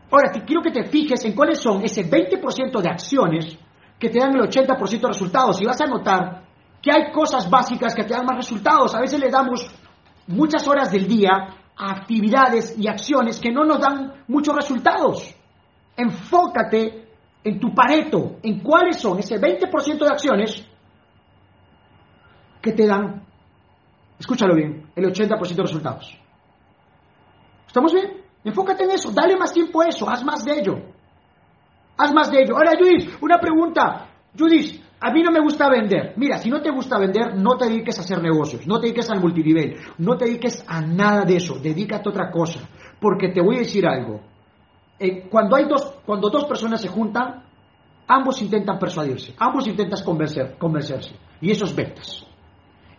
Ahora, 0.09 0.30
quiero 0.47 0.62
que 0.62 0.71
te 0.71 0.85
fijes 0.85 1.25
en 1.25 1.33
cuáles 1.33 1.59
son 1.59 1.83
ese 1.83 2.09
20% 2.09 2.80
de 2.80 2.88
acciones 2.88 3.59
que 3.99 4.09
te 4.09 4.19
dan 4.19 4.35
el 4.35 4.43
80% 4.43 5.00
de 5.00 5.09
resultados. 5.09 5.61
Y 5.61 5.64
vas 5.64 5.81
a 5.81 5.87
notar 5.87 6.45
que 6.81 6.90
hay 6.93 7.12
cosas 7.12 7.49
básicas 7.50 7.95
que 7.95 8.05
te 8.05 8.14
dan 8.14 8.25
más 8.25 8.37
resultados. 8.37 8.95
A 8.95 9.00
veces 9.00 9.19
le 9.19 9.31
damos 9.31 9.71
muchas 10.26 10.67
horas 10.69 10.90
del 10.90 11.09
día 11.09 11.31
a 11.76 11.90
actividades 11.93 12.76
y 12.78 12.88
acciones 12.88 13.40
que 13.40 13.50
no 13.50 13.64
nos 13.64 13.81
dan 13.81 14.25
muchos 14.28 14.55
resultados. 14.55 15.35
Enfócate 15.97 17.09
en 17.45 17.61
tu 17.61 17.75
pareto, 17.75 18.37
en 18.43 18.61
cuáles 18.61 18.99
son 18.99 19.19
ese 19.19 19.40
20% 19.40 19.99
de 19.99 20.09
acciones 20.09 20.67
que 22.61 22.73
te 22.73 22.87
dan, 22.87 23.25
escúchalo 24.19 24.55
bien, 24.55 24.90
el 24.95 25.05
80% 25.05 25.55
de 25.55 25.62
resultados. 25.62 26.19
¿Estamos 27.67 27.93
bien? 27.93 28.25
Enfócate 28.45 28.85
en 28.85 28.90
eso, 28.90 29.11
dale 29.12 29.37
más 29.37 29.52
tiempo 29.52 29.83
a 29.83 29.87
eso, 29.87 30.09
haz 30.09 30.25
más 30.25 30.45
de 30.45 30.59
ello. 30.59 30.98
Haz 31.99 32.14
más 32.14 32.31
de 32.31 32.43
ello. 32.43 32.57
Ahora, 32.57 32.73
Judith, 32.78 33.11
una 33.21 33.38
pregunta. 33.38 34.09
Judith, 34.38 34.81
a 35.00 35.11
mí 35.11 35.23
no 35.23 35.33
me 35.33 35.40
gusta 35.40 35.69
vender. 35.69 36.14
Mira, 36.17 36.38
si 36.38 36.49
no 36.49 36.62
te 36.62 36.71
gusta 36.71 36.99
vender, 36.99 37.37
no 37.37 37.57
te 37.57 37.67
dediques 37.67 37.99
a 37.99 38.02
hacer 38.02 38.23
negocios, 38.23 38.67
no 38.67 38.78
te 38.78 38.87
dediques 38.87 39.11
al 39.11 39.21
multinivel, 39.21 39.76
no 39.99 40.17
te 40.17 40.26
dediques 40.26 40.64
a 40.67 40.81
nada 40.81 41.25
de 41.25 41.37
eso, 41.37 41.59
dedícate 41.59 42.09
a 42.09 42.11
otra 42.11 42.31
cosa. 42.31 42.61
Porque 43.00 43.28
te 43.28 43.40
voy 43.40 43.57
a 43.57 43.61
decir 43.61 43.87
algo. 43.87 44.21
Eh, 44.99 45.28
cuando, 45.28 45.57
hay 45.57 45.67
dos, 45.67 45.99
cuando 46.05 46.31
dos 46.31 46.45
personas 46.47 46.81
se 46.81 46.88
juntan, 46.88 47.45
ambos 48.07 48.40
intentan 48.43 48.78
persuadirse, 48.78 49.35
ambos 49.38 49.67
intentan 49.67 50.02
convencer, 50.05 50.57
convencerse. 50.59 51.14
Y 51.40 51.50
eso 51.50 51.64
es 51.64 51.75
ventas. 51.75 52.26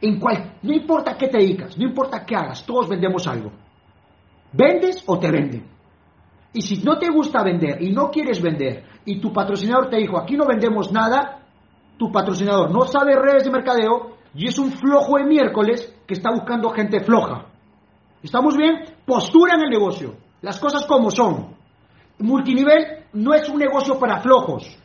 No 0.01 0.73
importa 0.73 1.17
qué 1.17 1.27
te 1.27 1.37
dedicas, 1.37 1.77
no 1.77 1.85
importa 1.85 2.25
qué 2.25 2.35
hagas, 2.35 2.65
todos 2.65 2.87
vendemos 2.87 3.27
algo. 3.27 3.51
¿Vendes 4.53 5.03
o 5.05 5.19
te 5.19 5.29
venden? 5.29 5.78
Y 6.53 6.61
si 6.61 6.81
no 6.83 6.97
te 6.97 7.09
gusta 7.09 7.43
vender 7.43 7.81
y 7.81 7.91
no 7.91 8.09
quieres 8.09 8.41
vender 8.41 8.85
y 9.05 9.19
tu 9.19 9.31
patrocinador 9.31 9.89
te 9.89 9.97
dijo, 9.97 10.19
aquí 10.19 10.35
no 10.35 10.45
vendemos 10.45 10.91
nada, 10.91 11.43
tu 11.97 12.11
patrocinador 12.11 12.71
no 12.71 12.81
sabe 12.83 13.15
redes 13.15 13.43
de 13.43 13.51
mercadeo 13.51 14.17
y 14.33 14.47
es 14.47 14.57
un 14.57 14.71
flojo 14.71 15.17
de 15.17 15.25
miércoles 15.25 15.95
que 16.07 16.13
está 16.15 16.31
buscando 16.31 16.69
gente 16.69 17.01
floja. 17.01 17.45
¿Estamos 18.23 18.57
bien? 18.57 18.83
Postura 19.05 19.55
en 19.55 19.63
el 19.63 19.69
negocio. 19.69 20.15
Las 20.41 20.59
cosas 20.59 20.85
como 20.85 21.11
son. 21.11 21.55
Multinivel 22.19 23.05
no 23.13 23.33
es 23.33 23.47
un 23.47 23.59
negocio 23.59 23.97
para 23.99 24.19
flojos. 24.19 24.77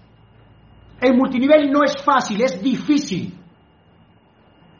El 1.00 1.16
multinivel 1.16 1.70
no 1.70 1.82
es 1.82 1.96
fácil, 1.96 2.42
es 2.42 2.62
difícil. 2.62 3.34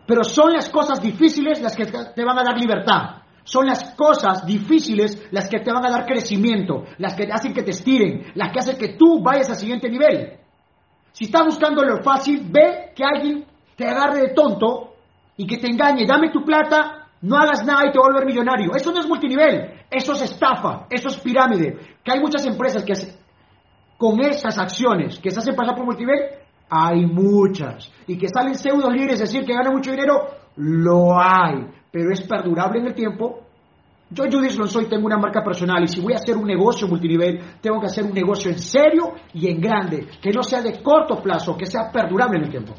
Pero 0.07 0.23
son 0.23 0.53
las 0.53 0.69
cosas 0.69 1.01
difíciles 1.01 1.61
las 1.61 1.75
que 1.75 1.87
te 1.87 2.25
van 2.25 2.39
a 2.39 2.45
dar 2.45 2.59
libertad. 2.59 3.24
Son 3.45 3.67
las 3.67 3.95
cosas 3.95 4.47
difíciles 4.47 5.29
las 5.31 5.49
que 5.49 5.61
te 5.61 5.71
van 5.71 5.85
a 5.85 5.91
dar 5.91 6.07
crecimiento, 6.07 6.85
las 6.99 7.15
que 7.15 7.29
hacen 7.31 7.53
que 7.53 7.63
te 7.63 7.73
estiren, 7.73 8.33
las 8.35 8.51
que 8.51 8.59
hacen 8.59 8.79
que 8.79 8.97
tú 8.97 9.23
vayas 9.23 9.51
al 9.51 9.57
siguiente 9.57 9.89
nivel. 9.89 10.39
Si 11.13 11.27
estás 11.27 11.45
buscando 11.45 11.85
lo 11.85 12.03
fácil, 12.03 12.49
ve 12.51 12.93
que 12.97 13.05
alguien 13.05 13.45
te 13.77 13.87
agarre 13.87 14.21
de 14.23 14.29
tonto 14.35 14.95
y 15.37 15.47
que 15.47 15.59
te 15.59 15.69
engañe, 15.69 16.07
dame 16.07 16.31
tu 16.31 16.43
plata, 16.43 17.09
no 17.21 17.37
hagas 17.37 17.65
nada 17.65 17.87
y 17.87 17.93
te 17.93 17.99
vuelves 17.99 18.25
millonario. 18.25 18.75
Eso 18.75 18.91
no 18.93 19.01
es 19.01 19.07
multinivel, 19.07 19.85
eso 19.91 20.15
es 20.15 20.23
estafa, 20.23 20.87
eso 20.89 21.09
es 21.09 21.19
pirámide. 21.19 21.97
Que 22.03 22.13
hay 22.13 22.21
muchas 22.21 22.47
empresas 22.47 22.83
que 22.83 22.95
con 23.99 24.21
esas 24.25 24.59
acciones 24.59 25.19
que 25.21 25.31
se 25.31 25.39
hacen 25.39 25.55
pasar 25.55 25.75
por 25.77 25.85
multinivel, 25.85 26.19
hay 26.71 27.05
muchas. 27.05 27.93
Y 28.07 28.17
que 28.17 28.29
salen 28.29 28.55
pseudo 28.55 28.91
líderes, 28.91 29.21
decir 29.21 29.45
que 29.45 29.53
ganan 29.53 29.75
mucho 29.75 29.91
dinero, 29.91 30.29
lo 30.57 31.21
hay 31.21 31.84
pero 31.95 32.11
es 32.11 32.23
perdurable 32.23 32.81
en 32.81 32.89
el 32.89 32.95
tiempo. 32.95 33.45
Yo, 34.11 34.25
Judith 34.25 34.59
lo 34.59 34.67
soy, 34.67 34.87
tengo 34.87 35.07
una 35.07 35.17
marca 35.17 35.45
personal 35.45 35.85
y 35.85 35.87
si 35.87 36.01
voy 36.01 36.13
a 36.13 36.17
hacer 36.17 36.37
un 36.37 36.45
negocio 36.45 36.89
multinivel, 36.89 37.41
tengo 37.61 37.79
que 37.79 37.87
hacer 37.87 38.05
un 38.05 38.13
negocio 38.13 38.51
en 38.51 38.59
serio 38.59 39.13
y 39.33 39.47
en 39.47 39.61
grande, 39.61 40.09
que 40.21 40.33
no 40.33 40.43
sea 40.43 40.61
de 40.61 40.83
corto 40.83 41.23
plazo, 41.23 41.57
que 41.57 41.67
sea 41.67 41.93
perdurable 41.93 42.39
en 42.39 42.45
el 42.47 42.51
tiempo. 42.51 42.75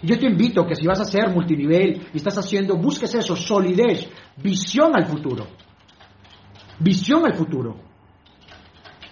Yo 0.00 0.18
te 0.18 0.24
invito 0.24 0.64
que 0.64 0.74
si 0.74 0.86
vas 0.86 1.00
a 1.00 1.02
hacer 1.02 1.28
multinivel 1.28 2.08
y 2.14 2.16
estás 2.16 2.38
haciendo, 2.38 2.78
busques 2.78 3.14
eso, 3.14 3.36
solidez, 3.36 4.08
visión 4.38 4.96
al 4.96 5.04
futuro. 5.04 5.46
Visión 6.78 7.26
al 7.26 7.34
futuro. 7.34 7.76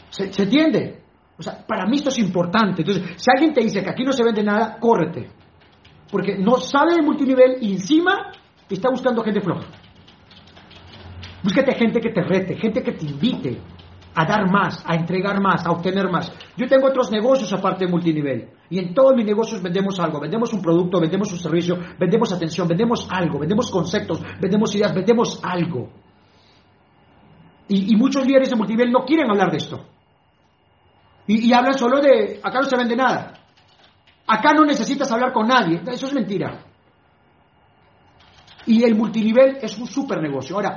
¿Se, 0.09 0.33
¿Se, 0.33 0.45
entiende? 0.45 1.03
O 1.39 1.43
sea, 1.43 1.67
para 1.67 1.85
mí 1.85 1.97
esto 1.97 2.09
es 2.09 2.19
importante. 2.19 2.81
Entonces, 2.81 3.05
si 3.17 3.27
alguien 3.31 3.53
te 3.53 3.61
dice 3.61 3.83
que 3.83 3.91
aquí 3.91 4.05
no 4.05 4.13
se 4.13 4.25
vende 4.25 4.43
nada, 4.43 4.79
córrete. 4.81 5.29
Porque 6.11 6.39
no 6.39 6.57
sabe 6.57 6.95
de 6.95 7.03
multinivel 7.03 7.59
y 7.61 7.73
encima 7.73 8.33
está 8.75 8.91
buscando 8.91 9.23
gente 9.23 9.41
floja. 9.41 9.67
Búscate 11.43 11.75
gente 11.75 12.01
que 12.01 12.11
te 12.11 12.23
rete, 12.23 12.57
gente 12.57 12.83
que 12.83 12.93
te 12.93 13.07
invite 13.07 13.61
a 14.15 14.25
dar 14.25 14.51
más, 14.51 14.83
a 14.87 14.95
entregar 14.95 15.41
más, 15.41 15.65
a 15.67 15.71
obtener 15.71 16.11
más. 16.11 16.33
Yo 16.57 16.67
tengo 16.67 16.89
otros 16.89 17.11
negocios 17.13 17.53
aparte 17.53 17.85
de 17.85 17.91
multinivel. 17.91 18.49
Y 18.71 18.79
en 18.79 18.95
todos 18.95 19.15
mis 19.15 19.27
negocios 19.27 19.63
vendemos 19.63 20.01
algo. 20.01 20.19
Vendemos 20.19 20.53
un 20.55 20.63
producto, 20.63 20.99
vendemos 20.99 21.31
un 21.31 21.39
servicio, 21.39 21.77
vendemos 21.99 22.33
atención, 22.33 22.67
vendemos 22.67 23.07
algo, 23.11 23.39
vendemos 23.39 23.71
conceptos, 23.71 24.21
vendemos 24.41 24.75
ideas, 24.75 24.95
vendemos 24.95 25.39
algo. 25.45 25.91
Y, 27.69 27.95
muchos 27.97 28.25
líderes 28.27 28.49
de 28.51 28.57
multinivel 28.57 28.91
no 28.91 29.05
quieren 29.05 29.31
hablar 29.31 29.51
de 29.51 29.57
esto. 29.59 29.85
Y, 31.27 31.49
y 31.49 31.53
hablan 31.53 31.77
solo 31.77 32.01
de, 32.01 32.41
acá 32.43 32.61
no 32.61 32.65
se 32.65 32.77
vende 32.77 32.97
nada. 32.97 33.35
Acá 34.27 34.53
no 34.55 34.65
necesitas 34.65 35.11
hablar 35.13 35.33
con 35.33 35.47
nadie. 35.47 35.83
Eso 35.87 36.07
es 36.07 36.15
mentira. 36.15 36.65
Y 38.67 38.83
el 38.83 38.95
multinivel 38.97 39.59
es 39.63 39.79
un 39.79 39.87
super 39.87 40.21
negocio. 40.21 40.57
Ahora, 40.57 40.77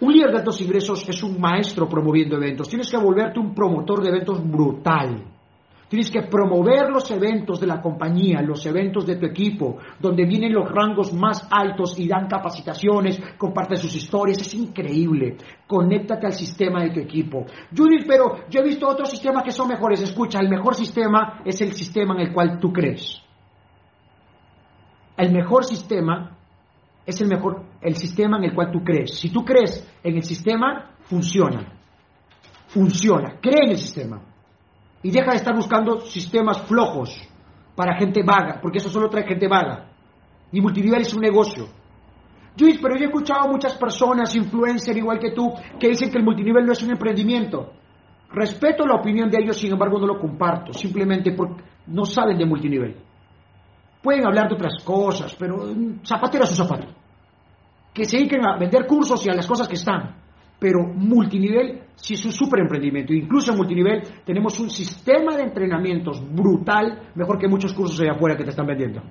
un 0.00 0.12
líder 0.12 0.30
de 0.30 0.38
altos 0.38 0.60
ingresos 0.60 1.08
es 1.08 1.22
un 1.22 1.40
maestro 1.40 1.88
promoviendo 1.88 2.36
eventos. 2.36 2.68
Tienes 2.68 2.88
que 2.88 2.96
volverte 2.96 3.40
un 3.40 3.52
promotor 3.54 4.02
de 4.02 4.10
eventos 4.10 4.40
brutal. 4.48 5.24
Tienes 5.88 6.10
que 6.10 6.22
promover 6.22 6.90
los 6.90 7.10
eventos 7.10 7.58
de 7.60 7.66
la 7.66 7.80
compañía, 7.80 8.42
los 8.42 8.64
eventos 8.66 9.06
de 9.06 9.16
tu 9.16 9.24
equipo, 9.24 9.78
donde 9.98 10.26
vienen 10.26 10.52
los 10.52 10.70
rangos 10.70 11.14
más 11.14 11.48
altos 11.50 11.98
y 11.98 12.06
dan 12.06 12.28
capacitaciones, 12.28 13.18
comparten 13.38 13.78
sus 13.78 13.96
historias. 13.96 14.38
Es 14.38 14.54
increíble. 14.54 15.38
Conéctate 15.66 16.26
al 16.26 16.34
sistema 16.34 16.82
de 16.82 16.90
tu 16.90 17.00
equipo. 17.00 17.46
Judith, 17.74 18.04
pero 18.06 18.48
yo 18.50 18.60
he 18.60 18.64
visto 18.64 18.86
otros 18.86 19.10
sistemas 19.10 19.42
que 19.42 19.50
son 19.50 19.68
mejores. 19.68 20.02
Escucha, 20.02 20.40
el 20.40 20.50
mejor 20.50 20.74
sistema 20.74 21.40
es 21.44 21.60
el 21.62 21.72
sistema 21.72 22.14
en 22.14 22.28
el 22.28 22.34
cual 22.34 22.60
tú 22.60 22.70
crees. 22.70 23.22
El 25.16 25.32
mejor 25.32 25.64
sistema 25.64 26.37
es 27.08 27.18
el 27.22 27.28
mejor, 27.28 27.62
el 27.80 27.96
sistema 27.96 28.36
en 28.36 28.44
el 28.44 28.54
cual 28.54 28.70
tú 28.70 28.84
crees. 28.84 29.18
Si 29.18 29.30
tú 29.30 29.42
crees 29.42 29.82
en 30.04 30.16
el 30.16 30.22
sistema, 30.22 30.90
funciona. 31.04 31.72
Funciona. 32.66 33.38
Cree 33.40 33.64
en 33.64 33.70
el 33.70 33.78
sistema. 33.78 34.20
Y 35.02 35.10
deja 35.10 35.30
de 35.30 35.38
estar 35.38 35.56
buscando 35.56 36.02
sistemas 36.02 36.60
flojos 36.66 37.18
para 37.74 37.96
gente 37.98 38.22
vaga, 38.22 38.58
porque 38.60 38.76
eso 38.76 38.90
solo 38.90 39.08
trae 39.08 39.24
gente 39.26 39.48
vaga. 39.48 39.88
Y 40.52 40.60
multinivel 40.60 41.00
es 41.00 41.14
un 41.14 41.22
negocio. 41.22 41.66
Luis, 42.60 42.78
pero 42.82 42.96
yo 42.96 43.04
he 43.04 43.06
escuchado 43.06 43.48
a 43.48 43.52
muchas 43.52 43.74
personas, 43.76 44.36
influencers 44.36 44.98
igual 44.98 45.18
que 45.18 45.30
tú, 45.30 45.50
que 45.80 45.88
dicen 45.88 46.10
que 46.10 46.18
el 46.18 46.24
multinivel 46.24 46.66
no 46.66 46.72
es 46.72 46.82
un 46.82 46.90
emprendimiento. 46.90 47.72
Respeto 48.30 48.86
la 48.86 48.96
opinión 48.96 49.30
de 49.30 49.38
ellos, 49.40 49.56
sin 49.56 49.72
embargo 49.72 49.98
no 49.98 50.06
lo 50.06 50.18
comparto, 50.18 50.74
simplemente 50.74 51.32
porque 51.32 51.62
no 51.86 52.04
saben 52.04 52.36
de 52.36 52.44
multinivel. 52.44 52.96
Pueden 54.02 54.26
hablar 54.26 54.48
de 54.48 54.56
otras 54.56 54.84
cosas, 54.84 55.34
pero 55.38 55.56
mm, 55.56 56.04
zapatero 56.04 56.44
a 56.44 56.46
su 56.46 56.54
zapato. 56.54 56.97
Que 57.98 58.04
se 58.04 58.16
dediquen 58.16 58.46
a 58.46 58.56
vender 58.56 58.86
cursos 58.86 59.26
y 59.26 59.28
a 59.28 59.34
las 59.34 59.44
cosas 59.44 59.66
que 59.66 59.74
están. 59.74 60.14
Pero 60.56 60.86
multinivel 60.86 61.82
sí 61.96 62.14
es 62.14 62.24
un 62.24 62.30
super 62.30 62.60
emprendimiento. 62.60 63.12
Incluso 63.12 63.50
en 63.50 63.56
multinivel 63.56 64.02
tenemos 64.24 64.60
un 64.60 64.70
sistema 64.70 65.36
de 65.36 65.42
entrenamientos 65.42 66.22
brutal, 66.32 67.10
mejor 67.16 67.40
que 67.40 67.48
muchos 67.48 67.72
cursos 67.72 68.00
allá 68.00 68.12
afuera 68.12 68.36
que 68.36 68.44
te 68.44 68.50
están 68.50 68.68
vendiendo. 68.68 69.02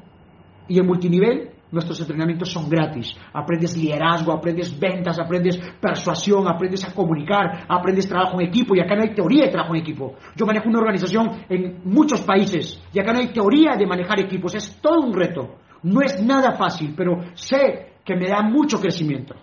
Y 0.69 0.79
en 0.79 0.87
multinivel 0.87 1.51
nuestros 1.69 1.99
entrenamientos 1.99 2.49
son 2.49 2.69
gratis. 2.69 3.13
Aprendes 3.33 3.75
liderazgo, 3.75 4.31
aprendes 4.31 4.79
ventas, 4.79 5.19
aprendes 5.19 5.59
persuasión, 5.81 6.47
aprendes 6.47 6.87
a 6.87 6.93
comunicar, 6.93 7.65
aprendes 7.67 8.07
trabajo 8.07 8.39
en 8.39 8.47
equipo. 8.47 8.73
Y 8.73 8.79
acá 8.79 8.95
no 8.95 9.01
hay 9.01 9.13
teoría 9.13 9.47
de 9.47 9.51
trabajo 9.51 9.75
en 9.75 9.81
equipo. 9.81 10.15
Yo 10.33 10.45
manejo 10.45 10.69
una 10.69 10.79
organización 10.79 11.43
en 11.49 11.81
muchos 11.83 12.21
países 12.21 12.81
y 12.93 12.99
acá 12.99 13.11
no 13.11 13.19
hay 13.19 13.33
teoría 13.33 13.75
de 13.77 13.85
manejar 13.85 14.21
equipos. 14.21 14.55
Es 14.55 14.79
todo 14.81 15.01
un 15.01 15.13
reto. 15.13 15.55
No 15.83 16.01
es 16.01 16.23
nada 16.23 16.53
fácil, 16.53 16.93
pero 16.95 17.19
sé 17.33 17.96
que 18.07 18.15
me 18.15 18.29
da 18.29 18.41
mucho 18.41 18.79
crecimiento. 18.79 19.35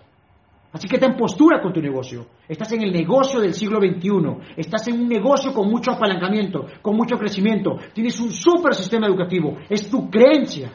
Así 0.73 0.87
que 0.87 0.97
ten 0.97 1.15
postura 1.15 1.61
con 1.61 1.71
tu 1.71 1.79
negocio. 1.79 2.25
Estás 2.49 2.71
en 2.73 2.81
el 2.81 2.91
negocio 2.91 3.39
del 3.39 3.53
siglo 3.53 3.79
XXI. 3.79 4.57
Estás 4.57 4.87
en 4.87 5.01
un 5.01 5.07
negocio 5.07 5.53
con 5.53 5.69
mucho 5.69 5.91
apalancamiento, 5.91 6.65
con 6.81 6.97
mucho 6.97 7.15
crecimiento. 7.15 7.77
Tienes 7.93 8.19
un 8.19 8.31
super 8.31 8.73
sistema 8.73 9.05
educativo. 9.05 9.55
Es 9.69 9.87
tu 9.87 10.09
creencia. 10.09 10.73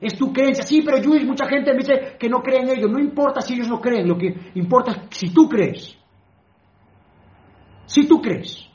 Es 0.00 0.18
tu 0.18 0.32
creencia. 0.32 0.64
Sí, 0.64 0.82
pero 0.84 1.00
Luis, 1.00 1.24
mucha 1.24 1.46
gente 1.46 1.70
me 1.72 1.78
dice 1.78 2.16
que 2.18 2.28
no 2.28 2.42
cree 2.42 2.62
en 2.62 2.70
ellos. 2.70 2.90
No 2.90 2.98
importa 2.98 3.40
si 3.40 3.54
ellos 3.54 3.68
no 3.68 3.80
creen. 3.80 4.08
Lo 4.08 4.18
que 4.18 4.34
importa 4.56 4.90
es 4.90 4.98
si 5.16 5.32
tú 5.32 5.48
crees. 5.48 5.96
Si 7.86 8.06
tú 8.08 8.20
crees. 8.20 8.68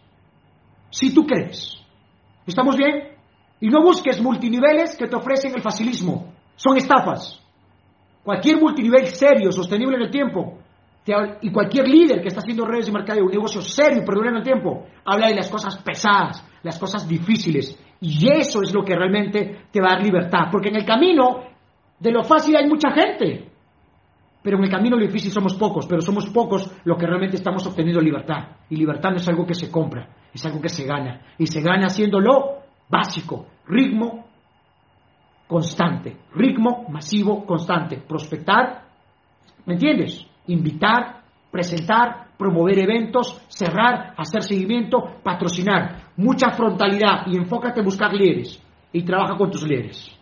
Si 0.89 1.13
tú 1.13 1.28
crees. 1.28 1.78
¿Estamos 2.47 2.78
bien? 2.78 3.10
Y 3.60 3.67
no 3.67 3.84
busques 3.84 4.19
multiniveles 4.21 4.95
que 4.97 5.08
te 5.08 5.15
ofrecen 5.15 5.54
el 5.54 5.62
facilismo. 5.62 6.34
Son 6.56 6.78
estafas. 6.78 7.39
Cualquier 8.30 8.62
multinivel 8.62 9.08
serio, 9.08 9.52
sostenible 9.52 9.96
en 9.96 10.04
el 10.04 10.12
tiempo, 10.12 10.60
y 11.42 11.52
cualquier 11.52 11.88
líder 11.88 12.22
que 12.22 12.28
está 12.28 12.42
haciendo 12.42 12.63
redes 12.63 12.86
de 12.86 12.92
mercado, 12.92 13.24
un 13.24 13.32
negocio 13.32 13.60
serio 13.60 14.04
y 14.04 14.06
perdurable 14.06 14.30
en 14.30 14.38
el 14.38 14.44
tiempo, 14.44 14.86
habla 15.04 15.30
de 15.30 15.36
las 15.36 15.50
cosas 15.50 15.76
pesadas, 15.78 16.48
las 16.62 16.78
cosas 16.78 17.08
difíciles. 17.08 17.76
Y 18.00 18.30
eso 18.30 18.62
es 18.62 18.72
lo 18.72 18.86
que 18.86 18.96
realmente 18.96 19.63
te 19.72 19.82
va 19.82 19.88
a 19.88 19.96
dar 19.96 20.04
libertad. 20.04 20.42
Porque 20.52 20.70
en 20.70 20.76
el 20.76 20.86
camino 20.86 21.39
de 22.00 22.12
lo 22.12 22.24
fácil 22.24 22.56
hay 22.56 22.68
mucha 22.68 22.92
gente. 22.92 23.50
Pero 24.44 24.58
en 24.60 24.65
el 24.65 24.70
camino 24.70 24.96
de 24.96 25.06
lo 25.06 25.08
difícil 25.08 25.32
somos 25.32 25.56
pocos, 25.56 25.88
pero 25.88 26.02
somos 26.02 26.30
pocos 26.30 26.72
los 26.84 27.00
que 27.00 27.08
realmente 27.08 27.38
estamos 27.38 27.65
obteniendo 27.65 28.00
libertad. 28.00 28.58
Y 28.70 28.76
libertad 28.76 29.10
no 29.10 29.15
es 29.15 29.28
algo 29.28 29.44
que 29.44 29.56
se 29.56 29.72
compra, 29.72 30.08
es 30.32 30.46
algo 30.46 30.62
que 30.62 30.70
se 30.70 30.86
gana. 30.86 31.34
Y 31.39 31.48
se 31.48 31.62
gana 31.62 31.88
haciéndolo 31.88 32.60
básico, 32.88 33.48
ritmo, 33.65 34.29
constante, 35.49 36.15
ritmo 36.35 36.85
masivo 36.89 37.43
constante, 37.43 37.97
prospectar, 37.97 38.83
¿me 39.65 39.73
entiendes? 39.73 40.23
Invitar, 40.45 41.23
presentar, 41.51 42.27
promover 42.38 42.77
eventos, 42.77 43.41
cerrar, 43.47 44.13
hacer 44.15 44.43
seguimiento, 44.43 45.15
patrocinar, 45.23 46.12
mucha 46.17 46.51
frontalidad 46.51 47.25
y 47.25 47.35
enfócate 47.35 47.79
en 47.79 47.85
buscar 47.85 48.13
líderes 48.13 48.63
y 48.93 49.01
trabaja 49.01 49.35
con 49.35 49.49
tus 49.49 49.67
líderes. 49.67 50.15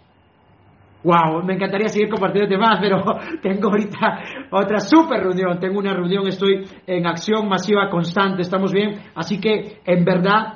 Wow, 1.03 1.43
me 1.43 1.55
encantaría 1.55 1.89
seguir 1.89 2.09
compartiendo 2.09 2.57
más, 2.57 2.79
pero 2.79 3.03
tengo 3.41 3.67
ahorita 3.67 4.19
otra 4.49 4.79
super 4.79 5.21
reunión. 5.21 5.59
Tengo 5.59 5.79
una 5.79 5.93
reunión, 5.93 6.25
estoy 6.27 6.65
en 6.87 7.05
acción 7.05 7.47
masiva 7.49 7.89
constante, 7.89 8.41
estamos 8.41 8.71
bien. 8.71 8.95
Así 9.13 9.39
que 9.39 9.81
en 9.85 10.03
verdad 10.03 10.55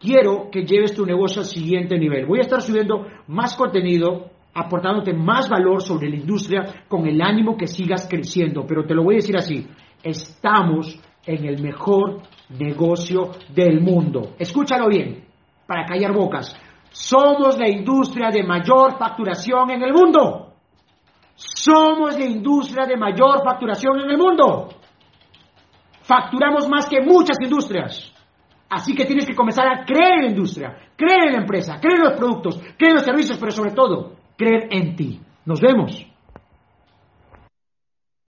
quiero 0.00 0.50
que 0.50 0.64
lleves 0.64 0.94
tu 0.94 1.04
negocio 1.04 1.42
al 1.42 1.46
siguiente 1.46 1.98
nivel. 1.98 2.26
Voy 2.26 2.38
a 2.38 2.42
estar 2.42 2.62
subiendo 2.62 3.06
más 3.28 3.54
contenido, 3.54 4.30
aportándote 4.54 5.12
más 5.12 5.48
valor 5.48 5.82
sobre 5.82 6.08
la 6.08 6.16
industria 6.16 6.84
con 6.88 7.06
el 7.06 7.20
ánimo 7.20 7.56
que 7.56 7.66
sigas 7.66 8.08
creciendo. 8.08 8.64
Pero 8.66 8.84
te 8.84 8.94
lo 8.94 9.04
voy 9.04 9.14
a 9.14 9.16
decir 9.16 9.36
así, 9.36 9.68
estamos 10.02 10.98
en 11.26 11.44
el 11.44 11.62
mejor 11.62 12.22
negocio 12.58 13.32
del 13.54 13.80
mundo. 13.80 14.34
Escúchalo 14.38 14.88
bien, 14.88 15.24
para 15.66 15.84
callar 15.84 16.12
bocas. 16.12 16.56
Somos 16.90 17.56
la 17.58 17.68
industria 17.68 18.30
de 18.30 18.42
mayor 18.42 18.98
facturación 18.98 19.70
en 19.70 19.82
el 19.82 19.92
mundo. 19.92 20.54
Somos 21.36 22.18
la 22.18 22.24
industria 22.24 22.86
de 22.86 22.96
mayor 22.96 23.44
facturación 23.44 24.00
en 24.00 24.10
el 24.10 24.18
mundo. 24.18 24.68
Facturamos 26.02 26.68
más 26.68 26.88
que 26.88 27.00
muchas 27.00 27.36
industrias. 27.40 28.12
Así 28.70 28.94
que 28.94 29.04
tienes 29.04 29.26
que 29.26 29.34
comenzar 29.34 29.66
a 29.66 29.84
creer 29.84 30.14
en 30.18 30.22
la 30.22 30.30
industria, 30.30 30.76
creer 30.96 31.26
en 31.26 31.32
la 31.32 31.40
empresa, 31.40 31.80
creer 31.80 31.98
en 31.98 32.04
los 32.04 32.16
productos, 32.16 32.56
creer 32.78 32.92
en 32.92 32.94
los 32.94 33.04
servicios, 33.04 33.36
pero 33.36 33.50
sobre 33.50 33.72
todo, 33.72 34.16
creer 34.36 34.68
en 34.70 34.94
ti. 34.94 35.20
Nos 35.44 35.60
vemos. 35.60 36.09